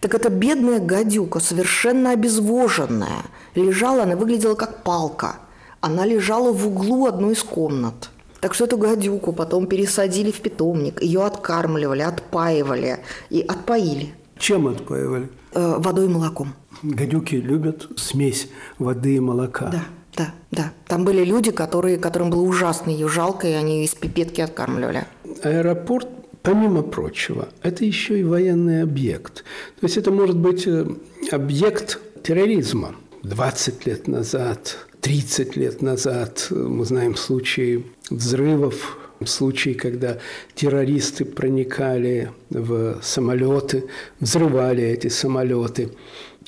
Так 0.00 0.14
эта 0.14 0.30
бедная 0.30 0.80
гадюка, 0.80 1.40
совершенно 1.40 2.12
обезвоженная, 2.12 3.24
лежала, 3.54 4.04
она 4.04 4.16
выглядела 4.16 4.54
как 4.54 4.82
палка. 4.82 5.36
Она 5.80 6.06
лежала 6.06 6.52
в 6.52 6.66
углу 6.66 7.06
одной 7.06 7.34
из 7.34 7.42
комнат. 7.42 8.10
Так 8.40 8.54
что 8.54 8.64
эту 8.64 8.78
гадюку 8.78 9.32
потом 9.32 9.66
пересадили 9.66 10.30
в 10.30 10.40
питомник, 10.40 11.02
ее 11.02 11.24
откармливали, 11.24 12.02
отпаивали 12.02 13.00
и 13.28 13.40
отпоили. 13.40 14.14
Чем 14.38 14.68
отпаивали? 14.68 15.28
Э, 15.54 15.76
водой 15.78 16.06
и 16.06 16.08
молоком. 16.08 16.54
Гадюки 16.82 17.36
любят 17.36 17.88
смесь 17.96 18.48
воды 18.78 19.16
и 19.16 19.20
молока. 19.20 19.68
Да, 19.70 19.84
да, 20.16 20.34
да. 20.50 20.72
Там 20.86 21.04
были 21.04 21.24
люди, 21.24 21.52
которые, 21.52 21.96
которым 21.96 22.30
было 22.30 22.42
ужасно 22.42 22.90
ее 22.90 23.08
жалко, 23.08 23.46
и 23.46 23.52
они 23.52 23.84
из 23.84 23.94
пипетки 23.94 24.40
откармливали. 24.40 25.06
Аэропорт 25.42 26.08
помимо 26.42 26.82
прочего, 26.82 27.48
это 27.62 27.84
еще 27.84 28.20
и 28.20 28.24
военный 28.24 28.82
объект. 28.82 29.44
То 29.80 29.86
есть 29.86 29.96
это 29.96 30.10
может 30.10 30.36
быть 30.36 30.66
э, 30.66 30.86
объект 31.30 32.00
терроризма. 32.22 32.96
20 33.22 33.86
лет 33.86 34.08
назад, 34.08 34.76
30 35.00 35.56
лет 35.56 35.82
назад 35.82 36.48
э, 36.50 36.54
мы 36.54 36.84
знаем 36.84 37.14
случаи 37.16 37.86
взрывов 38.10 38.98
случаи, 39.24 39.70
когда 39.70 40.18
террористы 40.54 41.24
проникали 41.24 42.30
в 42.50 43.00
самолеты, 43.02 43.84
взрывали 44.20 44.84
эти 44.84 45.08
самолеты. 45.08 45.90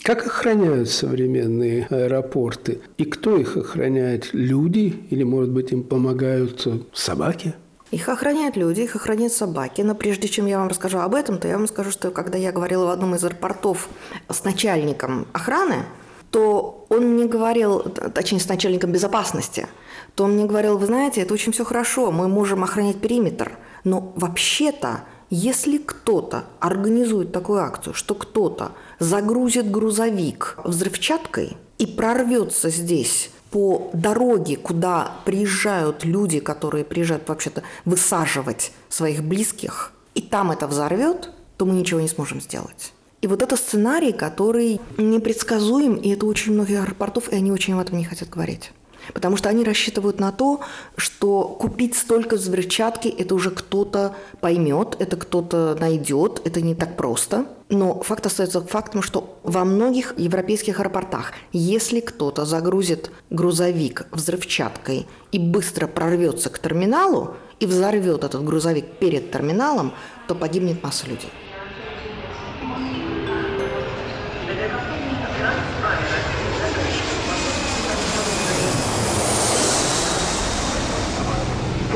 Как 0.02 0.26
охраняют 0.26 0.90
современные 0.90 1.86
аэропорты? 1.90 2.80
И 2.98 3.04
кто 3.04 3.36
их 3.36 3.56
охраняет? 3.56 4.30
Люди? 4.32 5.06
Или, 5.10 5.24
может 5.24 5.50
быть, 5.50 5.72
им 5.72 5.82
помогают 5.82 6.66
собаки? 6.92 7.54
Их 7.90 8.08
охраняют 8.08 8.56
люди, 8.56 8.82
их 8.82 8.96
охраняют 8.96 9.32
собаки. 9.32 9.80
Но 9.80 9.94
прежде 9.94 10.28
чем 10.28 10.46
я 10.46 10.58
вам 10.58 10.68
расскажу 10.68 10.98
об 10.98 11.14
этом, 11.14 11.38
то 11.38 11.48
я 11.48 11.56
вам 11.56 11.66
скажу, 11.66 11.90
что 11.90 12.10
когда 12.10 12.36
я 12.36 12.52
говорила 12.52 12.86
в 12.86 12.90
одном 12.90 13.14
из 13.14 13.24
аэропортов 13.24 13.88
с 14.28 14.44
начальником 14.44 15.26
охраны, 15.32 15.84
то 16.30 16.84
он 16.88 17.14
мне 17.14 17.26
говорил, 17.26 17.80
точнее, 17.80 18.40
с 18.40 18.48
начальником 18.48 18.92
безопасности– 18.92 19.66
то 20.16 20.24
он 20.24 20.32
мне 20.32 20.46
говорил, 20.46 20.78
вы 20.78 20.86
знаете, 20.86 21.20
это 21.20 21.34
очень 21.34 21.52
все 21.52 21.64
хорошо, 21.64 22.10
мы 22.10 22.26
можем 22.26 22.64
охранять 22.64 22.98
периметр, 23.00 23.58
но 23.84 24.12
вообще-то, 24.16 25.02
если 25.28 25.76
кто-то 25.76 26.44
организует 26.58 27.32
такую 27.32 27.60
акцию, 27.60 27.92
что 27.92 28.14
кто-то 28.14 28.72
загрузит 28.98 29.70
грузовик 29.70 30.58
взрывчаткой 30.64 31.58
и 31.76 31.86
прорвется 31.86 32.70
здесь 32.70 33.30
по 33.50 33.90
дороге, 33.92 34.56
куда 34.56 35.12
приезжают 35.26 36.04
люди, 36.04 36.40
которые 36.40 36.84
приезжают 36.84 37.28
вообще-то 37.28 37.62
высаживать 37.84 38.72
своих 38.88 39.22
близких, 39.22 39.92
и 40.14 40.22
там 40.22 40.50
это 40.50 40.66
взорвет, 40.66 41.30
то 41.58 41.66
мы 41.66 41.74
ничего 41.74 42.00
не 42.00 42.08
сможем 42.08 42.40
сделать. 42.40 42.94
И 43.20 43.26
вот 43.26 43.42
это 43.42 43.56
сценарий, 43.56 44.12
который 44.12 44.80
непредсказуем, 44.96 45.96
и 45.96 46.08
это 46.08 46.24
очень 46.24 46.54
многих 46.54 46.80
аэропортов, 46.82 47.30
и 47.30 47.36
они 47.36 47.52
очень 47.52 47.74
об 47.74 47.80
этом 47.80 47.98
не 47.98 48.04
хотят 48.04 48.30
говорить. 48.30 48.72
Потому 49.14 49.36
что 49.36 49.48
они 49.48 49.64
рассчитывают 49.64 50.20
на 50.20 50.32
то, 50.32 50.60
что 50.96 51.44
купить 51.44 51.96
столько 51.96 52.36
взрывчатки– 52.36 53.08
это 53.18 53.34
уже 53.34 53.50
кто-то 53.50 54.14
поймет, 54.40 54.96
это 54.98 55.16
кто-то 55.16 55.76
найдет, 55.78 56.40
это 56.44 56.60
не 56.60 56.74
так 56.74 56.96
просто. 56.96 57.46
Но 57.68 58.00
факт 58.00 58.26
остается 58.26 58.60
фактом, 58.60 59.02
что 59.02 59.38
во 59.42 59.64
многих 59.64 60.14
европейских 60.16 60.78
аэропортах, 60.78 61.32
если 61.52 62.00
кто-то 62.00 62.44
загрузит 62.44 63.10
грузовик 63.30 64.06
взрывчаткой 64.12 65.06
и 65.32 65.38
быстро 65.38 65.88
прорвется 65.88 66.48
к 66.48 66.58
терминалу 66.60 67.34
и 67.58 67.66
взорвет 67.66 68.22
этот 68.22 68.44
грузовик 68.44 68.86
перед 69.00 69.32
терминалом, 69.32 69.92
то 70.28 70.34
погибнет 70.34 70.82
масса 70.82 71.06
людей. 71.06 71.30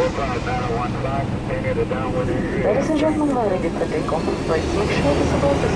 For 0.01 0.09
takeoff. 3.87 4.25
Please 4.47 4.71
make 4.79 4.93
sure 4.97 5.15
the 5.15 5.25
support 5.31 5.61
is 5.65 5.75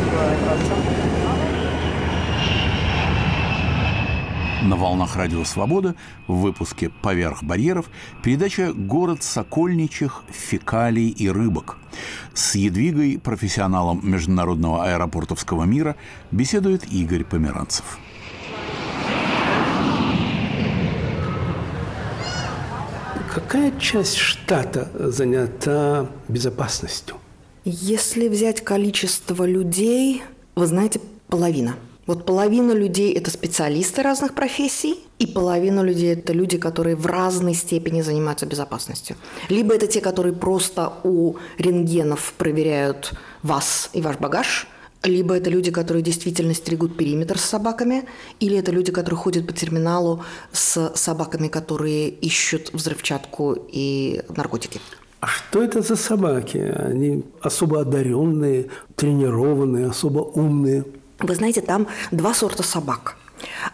На 4.63 4.77
волнах 4.77 5.17
Радио 5.17 5.45
Свобода 5.45 5.95
в 6.27 6.37
выпуске 6.37 6.89
«Поверх 6.89 7.43
барьеров» 7.43 7.91
передача 8.23 8.73
«Город 8.73 9.23
Сокольничих, 9.23 10.25
фекалий 10.31 11.11
и 11.11 11.29
рыбок». 11.29 11.77
С 12.33 12.55
Едвигой, 12.55 13.21
профессионалом 13.23 14.01
Международного 14.03 14.87
аэропортовского 14.87 15.65
мира, 15.65 15.97
беседует 16.31 16.91
Игорь 16.91 17.25
Померанцев. 17.25 17.99
Какая 23.35 23.73
часть 23.81 24.15
штата 24.17 24.93
занята 24.95 26.09
безопасностью? 26.29 27.17
Если 27.65 28.29
взять 28.29 28.61
количество 28.61 29.43
людей, 29.43 30.23
вы 30.55 30.67
знаете, 30.69 31.01
половина. 31.27 31.75
Вот 32.07 32.27
половина 32.27 32.71
людей– 32.71 33.13
это 33.15 33.33
специалисты 33.33 34.03
разных 34.03 34.35
профессий, 34.35 35.01
и 35.19 35.27
половина 35.27 35.81
людей– 35.81 36.13
это 36.15 36.33
люди, 36.33 36.59
которые 36.59 36.95
в 36.95 37.07
разной 37.07 37.55
степени 37.55 38.03
занимаются 38.03 38.47
безопасностью. 38.47 39.17
Либо 39.49 39.75
это 39.75 39.89
те, 39.89 40.01
которые 40.01 40.33
просто 40.33 40.93
у 41.03 41.35
рентгенов 41.59 42.35
проверяют 42.39 43.15
вас 43.43 43.91
и 43.95 44.01
ваш 44.01 44.17
багаж, 44.19 44.69
либо 45.05 45.37
это 45.37 45.51
люди, 45.51 45.71
которые 45.71 46.03
действительно 46.03 46.55
стерегут 46.55 46.97
периметр 46.97 47.39
с 47.39 47.45
собаками, 47.45 48.05
или 48.41 48.57
это 48.57 48.73
люди, 48.73 48.93
которые 48.93 49.19
ходят 49.19 49.47
по 49.47 49.53
терминалу 49.53 50.25
с 50.53 50.93
собаками, 50.95 51.49
которые 51.49 52.09
ищут 52.09 52.73
взрывчатку 52.73 53.57
и 53.73 54.23
наркотики. 54.37 54.81
А 55.21 55.27
что 55.27 55.63
это 55.63 55.81
за 55.81 55.97
собаки? 55.97 56.59
Они 56.59 57.25
особо 57.41 57.81
одаренные, 57.81 58.69
тренированные, 58.97 59.87
особо 59.87 60.21
умные– 60.21 60.85
вы 61.21 61.35
знаете, 61.35 61.61
там 61.61 61.87
два 62.11 62.35
сорта 62.35 62.63
собак. 62.63 63.17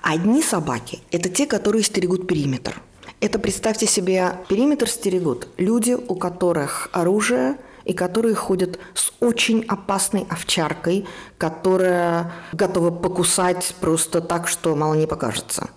Одни 0.02 0.42
собаки– 0.42 1.00
это 1.10 1.28
те, 1.28 1.46
которые 1.46 1.82
стерегут 1.82 2.26
периметр. 2.26 2.80
Это, 3.20 3.38
представьте 3.38 3.87
себе, 3.87 4.32
периметр 4.49 4.88
стерегут 4.88 5.49
люди, 5.56 5.92
у 5.92 6.14
которых 6.14 6.88
оружие 6.92 7.56
и 7.84 7.92
которые 7.92 8.34
ходят 8.34 8.78
с 8.94 9.12
очень 9.20 9.64
опасной 9.66 10.26
овчаркой, 10.28 11.06
которая 11.38 12.32
готова 12.52 12.90
покусать 12.90 13.75
просто 13.80 14.20
так, 14.20 14.49
что 14.49 14.75
мало 14.75 14.94
не 14.94 15.06
покажется. 15.06 15.70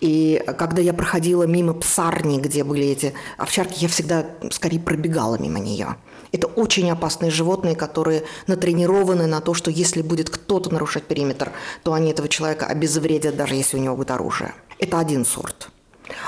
И 0.00 0.42
когда 0.58 0.82
я 0.82 0.92
проходила 0.92 1.44
мимо 1.44 1.72
псарни, 1.72 2.38
где 2.38 2.62
были 2.62 2.86
эти 2.86 3.14
овчарки, 3.38 3.82
я 3.82 3.88
всегда 3.88 4.26
скорее 4.50 4.80
пробегала 4.80 5.36
мимо 5.38 5.58
нее. 5.58 5.96
Это 6.30 6.46
очень 6.46 6.90
опасные 6.90 7.30
животные, 7.30 7.76
которые 7.76 8.24
натренированы 8.46 9.26
на 9.26 9.40
то, 9.40 9.54
что 9.54 9.70
если 9.70 10.02
будет 10.02 10.28
кто-то 10.30 10.70
нарушать 10.70 11.04
периметр, 11.04 11.52
то 11.84 11.92
они 11.94 12.10
этого 12.10 12.28
человека 12.28 12.66
обезвредят, 12.66 13.36
даже 13.36 13.54
если 13.54 13.78
у 13.78 13.80
него 13.80 13.96
будет 13.96 14.10
оружие. 14.10 14.52
Это 14.78 14.98
один 14.98 15.24
сорт. 15.24 15.70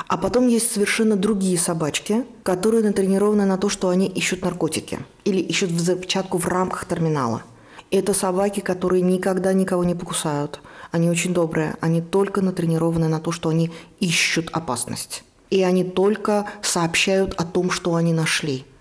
А 0.09 0.17
потом 0.17 0.49
есть 0.49 0.73
совершенно 0.73 1.17
другие 1.17 1.59
собачки, 1.59 2.25
которые 2.43 2.83
натренированы 2.83 3.45
на 3.45 3.59
то, 3.59 3.69
что 3.69 3.89
они 3.89 4.07
ищут 4.07 4.43
наркотики 4.43 5.01
или 5.25 5.39
ищут 5.39 5.71
взрывчатку 5.71 6.39
в 6.39 6.47
рамках 6.49 6.87
терминала. 6.87 7.43
Это 7.91 8.15
собаки, 8.15 8.61
которые 8.61 9.03
никогда 9.03 9.53
никого 9.53 9.85
не 9.85 9.95
покусают. 9.95 10.61
Они 10.91 11.09
очень 11.09 11.33
добрые. 11.33 11.77
Они 11.81 12.01
только 12.01 12.43
натренированы 12.43 13.09
на 13.09 13.21
то, 13.21 13.33
что 13.33 13.49
они 13.49 13.71
ищут 14.01 14.49
опасность. 14.53 15.23
И 15.51 15.63
они 15.63 15.85
только 15.85 16.47
сообщают 16.63 17.35
о 17.35 17.45
том, 17.45 17.71
что 17.71 17.95
они 17.95 18.13
нашли– 18.13 18.65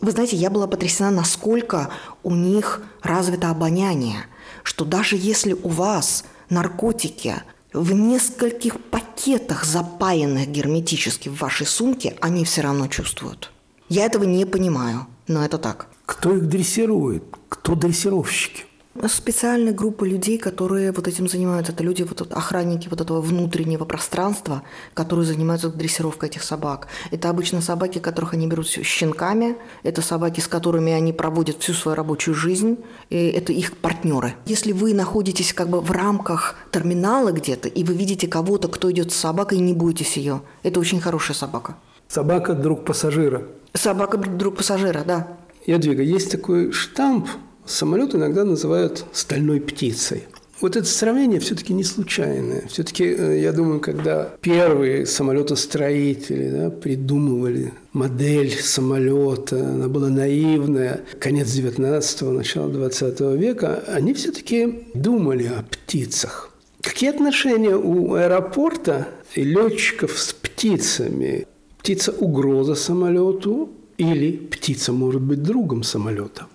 вы 0.00 0.12
знаете, 0.12 0.36
я 0.36 0.50
была 0.50 0.66
потрясена, 0.66 1.10
насколько 1.10 1.90
у 2.22 2.34
них 2.34 2.82
развито 3.02 3.50
обоняние, 3.50 4.24
что 4.62 4.84
даже 4.84 5.16
если 5.16 5.52
у 5.52 5.68
вас 5.68 6.24
наркотики 6.48 7.36
в 7.72 7.92
нескольких 7.92 8.80
пакетах, 8.80 9.64
запаянных 9.64 10.48
герметически 10.48 11.28
в 11.28 11.40
вашей 11.40 11.66
сумке, 11.66 12.16
они 12.20 12.44
все 12.44 12.62
равно 12.62 12.88
чувствуют. 12.88 13.50
Я 13.88 14.06
этого 14.06 14.24
не 14.24 14.44
понимаю, 14.44 15.06
но 15.28 15.44
это 15.44 15.58
так. 15.58 15.88
Кто 16.04 16.36
их 16.36 16.48
дрессирует? 16.48 17.24
Кто 17.48 17.74
дрессировщики? 17.74 18.64
Специальная 19.08 19.72
группа 19.72 20.04
людей, 20.04 20.36
которые 20.36 20.92
вот 20.92 21.08
этим 21.08 21.28
занимаются. 21.28 21.72
Это 21.72 21.82
люди, 21.82 22.02
вот, 22.02 22.32
охранники 22.32 22.88
вот 22.88 23.00
этого 23.00 23.20
внутреннего 23.20 23.84
пространства, 23.84 24.62
которые 24.94 25.24
занимаются 25.24 25.70
дрессировкой 25.70 26.28
этих 26.28 26.42
собак. 26.42 26.88
Это 27.10 27.30
обычно 27.30 27.60
собаки, 27.60 27.98
которых 27.98 28.34
они 28.34 28.46
берут 28.46 28.68
щенками. 28.68 29.56
Это 29.82 30.02
собаки, 30.02 30.40
с 30.40 30.48
которыми 30.48 30.92
они 30.92 31.12
проводят 31.12 31.58
всю 31.60 31.72
свою 31.72 31.96
рабочую 31.96 32.34
жизнь. 32.34 32.78
И 33.08 33.28
это 33.28 33.52
их 33.52 33.76
партнеры. 33.76 34.34
Если 34.46 34.72
вы 34.72 34.92
находитесь 34.92 35.52
как 35.52 35.68
бы 35.68 35.80
в 35.80 35.90
рамках 35.90 36.56
терминала 36.70 37.32
где-то, 37.32 37.68
и 37.68 37.84
вы 37.84 37.94
видите 37.94 38.26
кого-то, 38.26 38.68
кто 38.68 38.90
идет 38.90 39.12
с 39.12 39.16
собакой, 39.16 39.58
не 39.58 39.72
бойтесь 39.72 40.16
ее. 40.16 40.42
Это 40.62 40.80
очень 40.80 41.00
хорошая 41.00 41.36
собака. 41.36 41.76
Собака– 42.08 42.54
друг 42.54 42.84
пассажира. 42.84 43.46
Собака– 43.72 44.18
друг 44.18 44.56
пассажира, 44.56 45.04
да. 45.06 45.38
Ядвига, 45.64 46.02
есть 46.02 46.30
такой 46.30 46.72
штамп 46.72 47.28
Самолет 47.70 48.16
иногда 48.16 48.44
называют 48.44 49.04
стальной 49.12 49.60
птицей. 49.60 50.24
Вот 50.60 50.74
это 50.74 50.86
сравнение 50.86 51.38
все-таки 51.38 51.72
не 51.72 51.84
случайное. 51.84 52.66
Все-таки, 52.66 53.04
э, 53.04 53.40
я 53.40 53.52
думаю, 53.52 53.78
когда 53.78 54.34
первые 54.40 55.06
самолетостроители 55.06 56.50
да, 56.50 56.70
придумывали 56.70 57.72
модель 57.92 58.50
самолета, 58.60 59.56
она 59.56 59.86
была 59.86 60.08
наивная, 60.08 61.02
конец 61.20 61.46
19-го, 61.48 62.32
начало 62.32 62.68
20 62.70 63.20
века, 63.38 63.84
они 63.86 64.14
все-таки 64.14 64.86
думали 64.92 65.46
о 65.46 65.62
птицах. 65.62 66.50
Какие 66.82 67.10
отношения 67.10 67.76
у 67.76 68.14
аэропорта 68.14 69.06
и 69.36 69.44
летчиков 69.44 70.18
с 70.18 70.32
птицами? 70.32 71.46
Птица– 71.78 72.12
угроза 72.18 72.74
самолету 72.74 73.70
или 73.96 74.32
птица 74.32 74.92
может 74.92 75.22
быть 75.22 75.42
другом 75.42 75.84
самолета? 75.84 76.46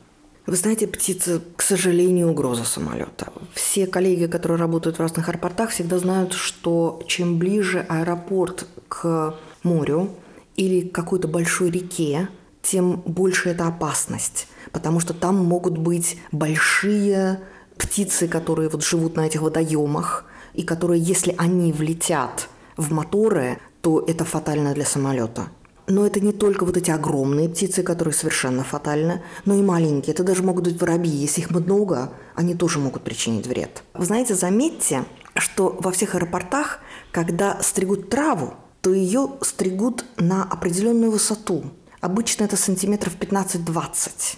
Вы 0.47 0.55
знаете, 0.57 0.85
птица, 0.85 1.41
к 1.55 1.61
сожалению, 1.63 2.29
угроза 2.29 2.65
самолета. 2.65 3.33
Все 3.53 3.87
коллеги, 3.87 4.27
которые 4.27 4.59
работают 4.59 4.97
в 4.97 4.99
разных 4.99 5.27
аэропортах, 5.27 5.71
всегда 5.71 5.97
знают, 5.97 6.33
что 6.33 7.01
чем 7.07 7.39
ближе 7.39 7.83
аэропорт 7.89 8.67
к 8.87 9.35
морю 9.63 10.11
или 10.55 10.87
к 10.87 10.93
какой-то 10.93 11.27
большой 11.27 11.71
реке, 11.71 12.29
тем 12.61 13.01
больше 13.05 13.49
это 13.49 13.67
опасность, 13.67 14.47
потому 14.71 14.99
что 14.99 15.13
там 15.15 15.35
могут 15.35 15.79
быть 15.79 16.19
большие 16.31 17.41
птицы, 17.77 18.27
которые 18.27 18.69
вот 18.69 18.83
живут 18.83 19.15
на 19.15 19.25
этих 19.25 19.41
водоемах, 19.41 20.25
и 20.53 20.61
которые, 20.63 21.01
если 21.01 21.33
они 21.37 21.73
влетят 21.73 22.49
в 22.77 22.91
моторы, 22.91 23.59
то 23.81 24.03
это 24.07 24.25
фатально 24.25 24.73
для 24.73 24.85
самолета. 24.85 25.47
Но 25.87 26.05
это 26.05 26.19
не 26.19 26.31
только 26.31 26.65
вот 26.65 26.77
эти 26.77 26.89
огромные 26.89 27.47
птицы, 27.47 27.83
которые 27.83 28.13
совершенно 28.13 28.63
фатальны, 28.63 29.21
но 29.45 29.53
и 29.53 29.61
маленькие. 29.61 30.13
Это 30.13 30.23
даже 30.23 30.41
могут 30.41 30.63
быть 30.63 30.81
воробьи. 30.81 31.11
Если 31.11 31.41
их 31.41 31.51
много, 31.51 32.11
они 32.33 32.55
тоже 32.55 32.79
могут 32.79 33.03
причинить 33.03 33.45
вред. 33.45 33.83
Вы 33.93 34.05
знаете, 34.05 34.33
заметьте, 34.33 35.05
что 35.35 35.77
во 35.79 35.91
всех 35.91 36.15
аэропортах, 36.15 36.79
когда 37.11 37.61
стригут 37.61 38.09
траву, 38.09 38.55
то 38.81 38.93
ее 38.93 39.33
стригут 39.41 40.05
на 40.17 40.43
определенную 40.43 41.11
высоту. 41.11 41.63
Обычно 42.01 42.45
это 42.45 42.57
сантиметров 42.57 43.15
15-20. 43.19 44.37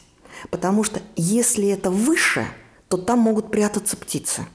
Потому 0.52 0.84
что 0.84 1.02
если 1.16 1.70
это 1.70 1.90
выше, 1.92 2.46
то 2.90 2.98
там 2.98 3.20
могут 3.20 3.52
прятаться 3.52 3.96
птицы. 3.96 4.46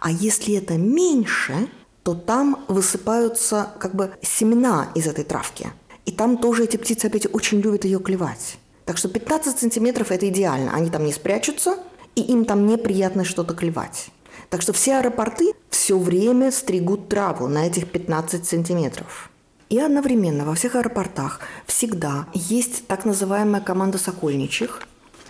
А 0.00 0.10
если 0.10 0.54
это 0.54 0.74
меньше, 0.78 1.68
то 2.02 2.14
там 2.14 2.64
высыпаются 2.68 3.70
как 3.78 3.94
бы 3.94 4.12
семена 4.22 4.88
из 4.94 5.06
этой 5.06 5.24
травки– 5.24 5.70
и 6.08 6.10
там 6.10 6.38
тоже 6.38 6.64
эти 6.64 6.78
птицы 6.78 7.04
опять 7.04 7.26
очень 7.34 7.60
любят 7.60 7.84
ее 7.84 8.00
клевать. 8.00 8.56
Так 8.86 8.96
что 8.96 9.10
15 9.10 9.58
сантиметров– 9.58 10.10
это 10.10 10.26
идеально. 10.30 10.72
Они 10.72 10.88
там 10.88 11.04
не 11.04 11.12
спрячутся, 11.12 11.76
и 12.14 12.22
им 12.22 12.46
там 12.46 12.66
неприятно 12.66 13.26
что-то 13.26 13.52
клевать. 13.52 14.08
Так 14.48 14.62
что 14.62 14.72
все 14.72 14.96
аэропорты 14.96 15.52
все 15.68 15.98
время 15.98 16.50
стригут 16.50 17.10
траву 17.10 17.46
на 17.46 17.66
этих 17.66 17.90
15 17.90 18.46
сантиметров. 18.46 19.30
И 19.68 19.78
одновременно 19.78 20.46
во 20.46 20.54
всех 20.54 20.76
аэропортах 20.76 21.40
всегда 21.66 22.26
есть 22.32 22.86
так 22.86 23.04
называемая 23.04 23.60
команда 23.60 23.98
сокольничьих, 23.98 24.80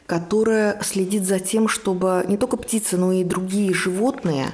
которая 0.07 0.81
следит 0.85 1.27
за 1.27 1.41
тем, 1.41 1.67
чтобы 1.67 2.25
не 2.29 2.37
только 2.37 2.57
птицы, 2.57 2.97
но 2.97 3.11
и 3.11 3.25
другие 3.25 3.75
животные 3.75 4.53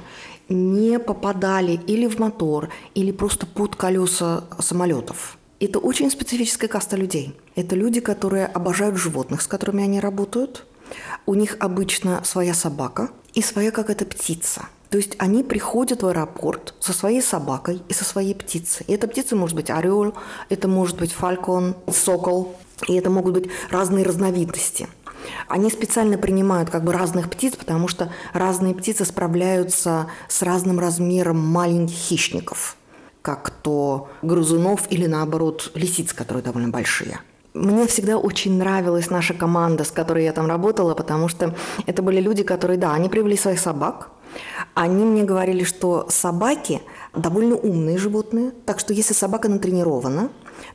не 0.49 0.97
попадали 0.97 1.79
или 1.85 2.07
в 2.07 2.17
мотор, 2.17 2.69
или 2.95 3.11
просто 3.11 3.45
под 3.45 3.75
колеса 3.75 4.45
самолетов. 4.57 5.37
Это 5.65 5.79
очень 5.79 6.11
специфическая 6.11 6.69
каста 6.69 6.95
людей. 6.95 7.35
Это 7.55 7.75
люди, 7.75 7.99
которые 7.99 8.45
обожают 8.45 8.97
животных, 8.97 9.41
с 9.41 9.47
которыми 9.47 9.83
они 9.83 9.99
работают. 9.99 10.63
У 11.25 11.33
них 11.33 11.57
обычно 11.59 12.23
своя 12.23 12.53
собака 12.53 13.09
и 13.33 13.41
своя 13.41 13.71
какая-то 13.71 14.05
птица. 14.05 14.67
То 14.91 14.97
есть 14.97 15.15
они 15.17 15.41
приходят 15.41 16.03
в 16.03 16.05
аэропорт 16.05 16.75
со 16.79 16.93
своей 16.93 17.23
собакой 17.23 17.81
и 17.89 17.93
со 17.93 18.05
своей 18.05 18.35
птицей. 18.35 18.85
И 18.87 18.93
эта 18.93 19.07
птица 19.07 19.35
может 19.35 19.55
быть 19.55 19.71
орел, 19.71 20.13
это 20.49 20.67
может 20.67 20.99
быть 20.99 21.11
фалькон, 21.11 21.75
сокол, 21.91 22.55
и 22.87 22.93
это 22.93 23.09
могут 23.09 23.33
быть 23.33 23.49
разные 23.71 24.05
разновидности. 24.05 24.87
Они 25.47 25.71
специально 25.71 26.19
принимают 26.19 26.69
как 26.69 26.83
бы 26.83 26.93
разных 26.93 27.27
птиц, 27.31 27.55
потому 27.55 27.87
что 27.87 28.13
разные 28.33 28.75
птицы 28.75 29.03
справляются 29.03 30.11
с 30.29 30.43
разным 30.43 30.79
размером 30.79 31.39
маленьких 31.39 31.95
хищников 31.95 32.77
как 33.25 33.49
то 33.49 34.07
грызунов 34.21 34.81
или, 34.91 35.07
наоборот, 35.07 35.71
лисиц, 35.73 36.13
которые 36.13 36.43
довольно 36.43 36.69
большие. 36.69 37.19
Мне 37.55 37.87
всегда 37.87 38.17
очень 38.17 38.57
нравилась 38.57 39.09
наша 39.09 39.33
команда, 39.33 39.83
с 39.83 39.89
которой 39.89 40.25
я 40.25 40.31
там 40.31 40.45
работала, 40.45 40.93
потому 40.93 41.27
что 41.27 41.55
это 41.87 42.03
были 42.03 42.21
люди, 42.21 42.43
которые, 42.43 42.77
да, 42.77 42.93
они 42.93 43.09
привели 43.09 43.35
своих 43.35 43.59
собак. 43.59 44.09
Они 44.75 45.03
мне 45.03 45.23
говорили, 45.23 45.63
что 45.63 46.05
собаки 46.09 46.81
довольно 47.15 47.55
умные 47.55 47.97
животные, 47.97 48.51
так 48.65 48.79
что 48.79 48.93
если 48.93 49.13
собака 49.15 49.49
натренирована, 49.49 50.29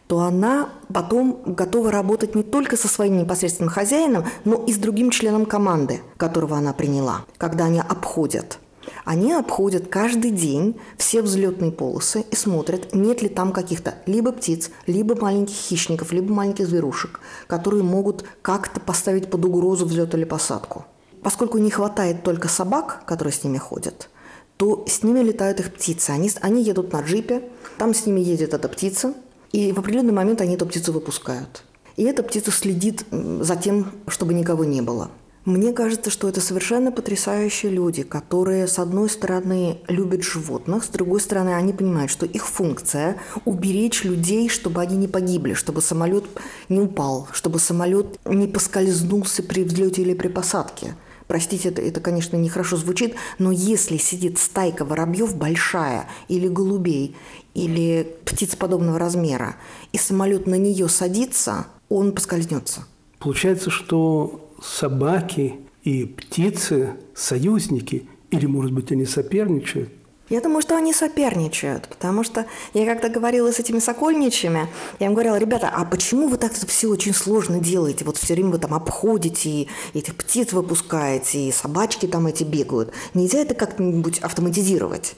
то 0.09 0.19
она 0.19 0.71
потом 0.93 1.43
готова 1.47 1.93
работать 1.93 2.35
не 2.35 2.43
только 2.43 2.77
со 2.77 2.89
своим 2.89 3.17
непосредственным 3.17 3.71
хозяином, 3.71 4.25
но 4.45 4.65
и 4.67 4.73
с 4.73 4.77
другим 4.77 5.11
членом 5.11 5.47
команды, 5.47 6.01
которого 6.17 6.57
она 6.57 6.73
приняла, 6.73 7.25
когда 7.39 7.67
они 7.67 7.79
обходят 7.79 8.59
Они 9.05 9.33
обходят 9.33 9.89
каждый 9.89 10.31
день 10.31 10.81
все 10.97 11.23
взлетные 11.23 11.71
полосы 11.71 12.25
и 12.31 12.35
смотрят, 12.35 12.95
нет 12.95 13.23
ли 13.23 13.29
там 13.29 13.53
каких-то 13.53 13.95
либо 14.07 14.33
птиц, 14.33 14.71
либо 14.87 15.15
маленьких 15.15 15.55
хищников, 15.55 16.13
либо 16.13 16.33
маленьких 16.33 16.67
зверушек, 16.67 17.21
которые 17.47 17.83
могут 17.83 18.25
как-то 18.43 18.81
поставить 18.81 19.31
под 19.31 19.45
угрозу 19.45 19.87
взлет 19.87 20.15
или 20.15 20.25
посадку. 20.25 20.85
Поскольку 21.23 21.59
не 21.59 21.71
хватает 21.71 22.23
только 22.23 22.49
собак, 22.49 23.03
которые 23.07 23.35
с 23.35 23.45
ними 23.45 23.59
ходят, 23.59 24.09
то 24.57 24.85
с 24.87 25.03
ними 25.03 25.21
летают 25.21 25.61
их 25.61 25.73
птицы. 25.73 26.11
Они, 26.11 26.31
они 26.41 26.63
едут 26.63 26.93
на 26.93 27.01
джипе, 27.01 27.49
там 27.79 27.95
с 27.95 28.07
ними 28.07 28.21
едет 28.21 28.55
эта 28.55 28.69
птица, 28.69 29.15
и 29.53 29.73
в 29.73 29.79
определенный 29.79 30.13
момент 30.13 30.41
они 30.41 30.55
эту 30.55 30.67
птицу 30.67 30.93
выпускают. 30.93 31.65
И 31.97 32.05
эта 32.05 32.23
птица 32.23 32.51
следит 32.51 33.05
за 33.11 33.57
тем, 33.57 33.93
чтобы 34.07 34.33
никого 34.33 34.65
не 34.65 34.81
было. 34.81 35.11
Мне 35.47 35.73
кажется, 35.73 36.11
что 36.11 36.29
это 36.29 36.43
совершенно 36.43 36.93
потрясающие 36.93 37.73
люди, 37.73 38.03
которые, 38.03 38.69
с 38.69 38.79
одной 38.79 39.09
стороны, 39.09 39.79
любят 39.89 40.23
животных, 40.23 40.85
с 40.85 40.89
другой 40.89 41.21
стороны, 41.21 41.55
они 41.55 41.73
понимают, 41.73 42.11
что 42.11 42.27
их 42.27 42.47
функция– 42.47 43.17
уберечь 43.47 44.05
людей, 44.05 44.51
чтобы 44.51 44.83
они 44.83 44.99
не 44.99 45.09
погибли, 45.09 45.55
чтобы 45.55 45.81
самолет 45.81 46.25
не 46.69 46.79
упал, 46.79 47.27
чтобы 47.33 47.59
самолет 47.59 48.21
не 48.27 48.49
поскользнулся 48.49 49.43
при 49.43 49.65
взлете 49.65 50.03
или 50.03 50.13
при 50.13 50.29
посадке. 50.29 50.95
Простите, 51.27 51.71
это, 51.71 51.81
это, 51.81 52.01
конечно, 52.01 52.37
нехорошо 52.37 52.77
звучит, 52.77 53.15
но 53.39 53.51
если 53.51 53.97
сидит 53.97 54.39
стайка 54.39 54.85
воробьев 54.85 55.37
большая 55.37 56.07
или 56.29 56.49
голубей, 56.49 57.17
или 57.55 58.15
птиц 58.27 58.57
подобного 58.57 58.99
размера, 58.99 59.57
и 59.93 59.99
самолет 59.99 60.47
на 60.47 60.57
нее 60.57 60.89
садится, 60.89 61.67
он 61.89 62.13
поскользнется. 62.13 62.85
Получается, 63.21 63.71
что 63.71 64.50
собаки 64.61 65.61
и 65.83 66.05
птицы 66.05 66.95
союзники, 67.15 68.09
или, 68.31 68.47
может 68.47 68.73
быть, 68.73 68.93
они 68.93 69.07
соперничают? 69.07 69.91
Я 70.29 70.41
думаю, 70.41 70.63
что 70.63 70.77
они 70.77 70.93
соперничают, 70.93 71.89
потому 71.89 72.23
что 72.23 72.47
я 72.73 72.87
когда 72.87 73.09
говорила 73.09 73.51
с 73.51 73.59
этими 73.59 73.81
сокольничьими, 73.81 74.69
я 75.01 75.07
им 75.07 75.15
говорила, 75.15 75.37
ребята, 75.37 75.69
а 75.75 75.85
почему 75.85 76.29
вы 76.29 76.37
так 76.37 76.53
все 76.53 76.87
очень 76.87 77.13
сложно 77.13 77.59
делаете? 77.59 78.05
Вот 78.05 78.17
все 78.17 78.35
время 78.35 78.51
вы 78.51 78.59
там 78.59 78.73
обходите, 78.73 79.51
и 79.51 79.69
этих 79.93 80.15
птиц 80.15 80.53
выпускаете, 80.53 81.49
и 81.49 81.51
собачки 81.51 82.07
там 82.07 82.29
эти 82.29 82.45
бегают. 82.45 82.93
Нельзя 83.13 83.41
это 83.41 83.55
как-нибудь 83.55 84.21
автоматизировать? 84.21 85.17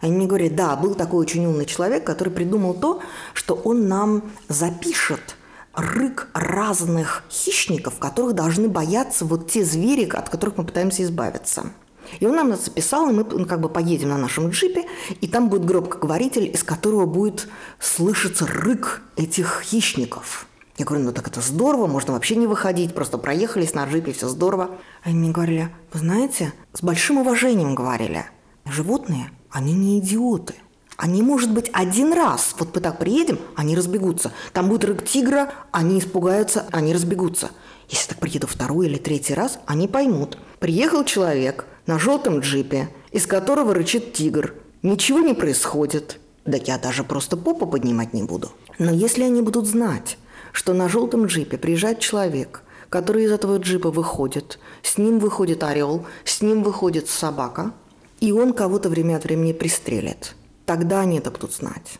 Они 0.00 0.16
мне 0.16 0.26
говорят, 0.26 0.56
да, 0.56 0.76
был 0.76 0.94
такой 0.94 1.20
очень 1.20 1.44
умный 1.44 1.66
человек, 1.66 2.04
который 2.04 2.30
придумал 2.32 2.72
то, 2.72 3.02
что 3.34 3.54
он 3.54 3.86
нам 3.86 4.22
запишет– 4.48 5.36
рык 5.76 6.28
разных 6.32 7.24
хищников, 7.30 7.98
которых 7.98 8.34
должны 8.34 8.68
бояться 8.68 9.24
вот 9.24 9.50
те 9.50 9.64
звери, 9.64 10.08
от 10.08 10.28
которых 10.28 10.56
мы 10.56 10.64
пытаемся 10.64 11.02
избавиться. 11.02 11.72
И 12.20 12.26
он 12.26 12.36
нам 12.36 12.52
это 12.52 12.62
записал, 12.62 13.08
и 13.10 13.12
мы 13.12 13.24
ну, 13.24 13.46
как 13.46 13.60
бы 13.60 13.68
поедем 13.68 14.10
на 14.10 14.18
нашем 14.18 14.50
джипе, 14.50 14.84
и 15.20 15.26
там 15.26 15.48
будет 15.48 15.64
громкоговоритель, 15.64 16.50
из 16.52 16.62
которого 16.62 17.06
будет 17.06 17.48
слышаться 17.78 18.46
рык 18.46 19.02
этих 19.16 19.62
хищников. 19.64 20.46
Я 20.76 20.84
говорю, 20.84 21.04
ну 21.04 21.12
так 21.12 21.28
это 21.28 21.40
здорово, 21.40 21.86
можно 21.86 22.12
вообще 22.12 22.34
не 22.36 22.46
выходить, 22.46 22.94
просто 22.94 23.16
проехались 23.16 23.74
на 23.74 23.84
джипе, 23.84 24.12
все 24.12 24.28
здорово. 24.28 24.70
Они 25.02 25.16
мне 25.16 25.30
говорили, 25.30 25.70
вы 25.92 26.00
знаете, 26.00 26.52
с 26.72 26.82
большим 26.82 27.18
уважением 27.18 27.74
говорили, 27.74 28.26
животные, 28.64 29.30
они 29.50 29.72
не 29.72 30.00
идиоты. 30.00 30.54
Они, 30.96 31.22
может 31.22 31.52
быть, 31.52 31.70
один 31.72 32.12
раз, 32.12 32.54
вот 32.58 32.74
мы 32.74 32.80
так 32.80 32.98
приедем, 32.98 33.40
они 33.56 33.76
разбегутся. 33.76 34.32
Там 34.52 34.68
будет 34.68 34.84
рык 34.84 35.04
тигра, 35.04 35.52
они 35.72 35.98
испугаются, 35.98 36.66
они 36.70 36.94
разбегутся. 36.94 37.50
Если 37.88 38.08
так 38.08 38.18
приеду 38.18 38.46
второй 38.46 38.86
или 38.86 38.96
третий 38.96 39.34
раз, 39.34 39.58
они 39.66 39.88
поймут. 39.88 40.38
Приехал 40.60 41.04
человек 41.04 41.66
на 41.86 41.98
желтом 41.98 42.40
джипе, 42.40 42.88
из 43.10 43.26
которого 43.26 43.74
рычит 43.74 44.12
тигр. 44.12 44.54
Ничего 44.82 45.18
не 45.18 45.34
происходит. 45.34 46.20
Да 46.44 46.58
я 46.58 46.78
даже 46.78 47.04
просто 47.04 47.36
попу 47.36 47.66
поднимать 47.66 48.12
не 48.12 48.22
буду. 48.22 48.52
Но 48.78 48.92
если 48.92 49.24
они 49.24 49.42
будут 49.42 49.66
знать, 49.66 50.16
что 50.52 50.74
на 50.74 50.88
желтом 50.88 51.26
джипе 51.26 51.58
приезжает 51.58 51.98
человек, 51.98 52.62
который 52.88 53.24
из 53.24 53.32
этого 53.32 53.58
джипа 53.58 53.90
выходит, 53.90 54.60
с 54.82 54.98
ним 54.98 55.18
выходит 55.18 55.64
орел, 55.64 56.06
с 56.24 56.40
ним 56.40 56.62
выходит 56.62 57.08
собака, 57.08 57.72
и 58.20 58.30
он 58.30 58.52
кого-то 58.52 58.88
время 58.88 59.16
от 59.16 59.24
времени 59.24 59.52
пристрелит– 59.52 60.36
тогда 60.66 61.00
они 61.00 61.18
это 61.18 61.30
будут 61.30 61.52
знать. 61.52 61.98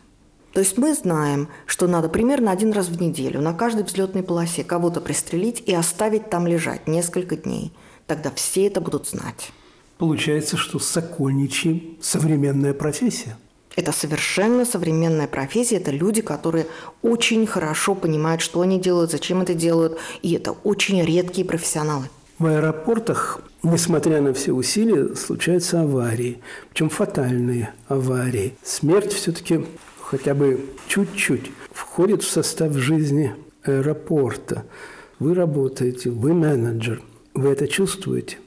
То 0.53 0.61
есть 0.61 0.77
мы 0.77 0.93
знаем, 0.93 1.49
что 1.65 1.85
надо 1.85 2.07
примерно 2.07 2.49
один 2.49 2.71
раз 2.71 2.87
в 2.87 3.01
неделю 3.01 3.41
на 3.41 3.53
каждой 3.53 3.83
взлетной 3.83 4.23
полосе 4.23 4.63
кого-то 4.63 5.01
пристрелить 5.01 5.61
и 5.65 5.73
оставить 5.73 6.29
там 6.29 6.47
лежать 6.47 6.87
несколько 6.87 7.35
дней. 7.35 7.73
Тогда 8.07 8.31
все 8.31 8.67
это 8.67 8.79
будут 8.79 9.07
знать. 9.07 9.51
Получается, 9.97 10.55
что 10.55 10.79
сокольничьи– 10.79 11.97
современная 12.01 12.73
профессия. 12.73 13.37
Это 13.75 13.91
совершенно 13.91 14.63
современная 14.63 15.27
профессия. 15.27 15.75
Это 15.75 15.91
люди, 15.91 16.21
которые 16.21 16.67
очень 17.01 17.45
хорошо 17.45 17.93
понимают, 17.93 18.41
что 18.41 18.61
они 18.61 18.79
делают, 18.79 19.11
зачем 19.11 19.41
это 19.41 19.53
делают. 19.53 19.97
И 20.21 20.33
это 20.33 20.51
очень 20.51 21.03
редкие 21.03 21.45
профессионалы. 21.45 22.09
В 22.37 22.45
аэропортах 22.47 23.41
Несмотря 23.65 24.21
на 24.21 24.31
все 24.31 24.51
усилия, 24.51 25.15
случаются 25.15 25.81
аварии, 25.81 26.39
причем 26.69 26.89
фатальные 26.89 27.73
аварии. 27.87 28.53
Смерть 28.61 29.11
все-таки 29.11 29.65
хотя 29.99 30.35
бы 30.35 30.69
чуть-чуть 30.87 31.51
входит 31.71 32.21
в 32.21 32.29
состав 32.29 32.73
жизни 32.73 33.35
аэропорта. 33.63 34.65
Вы 35.17 35.33
работаете, 35.33 36.11
вы 36.11 36.35
менеджер, 36.35 37.01
вы 37.33 37.49
это 37.49 37.67
чувствуете? 37.67 38.37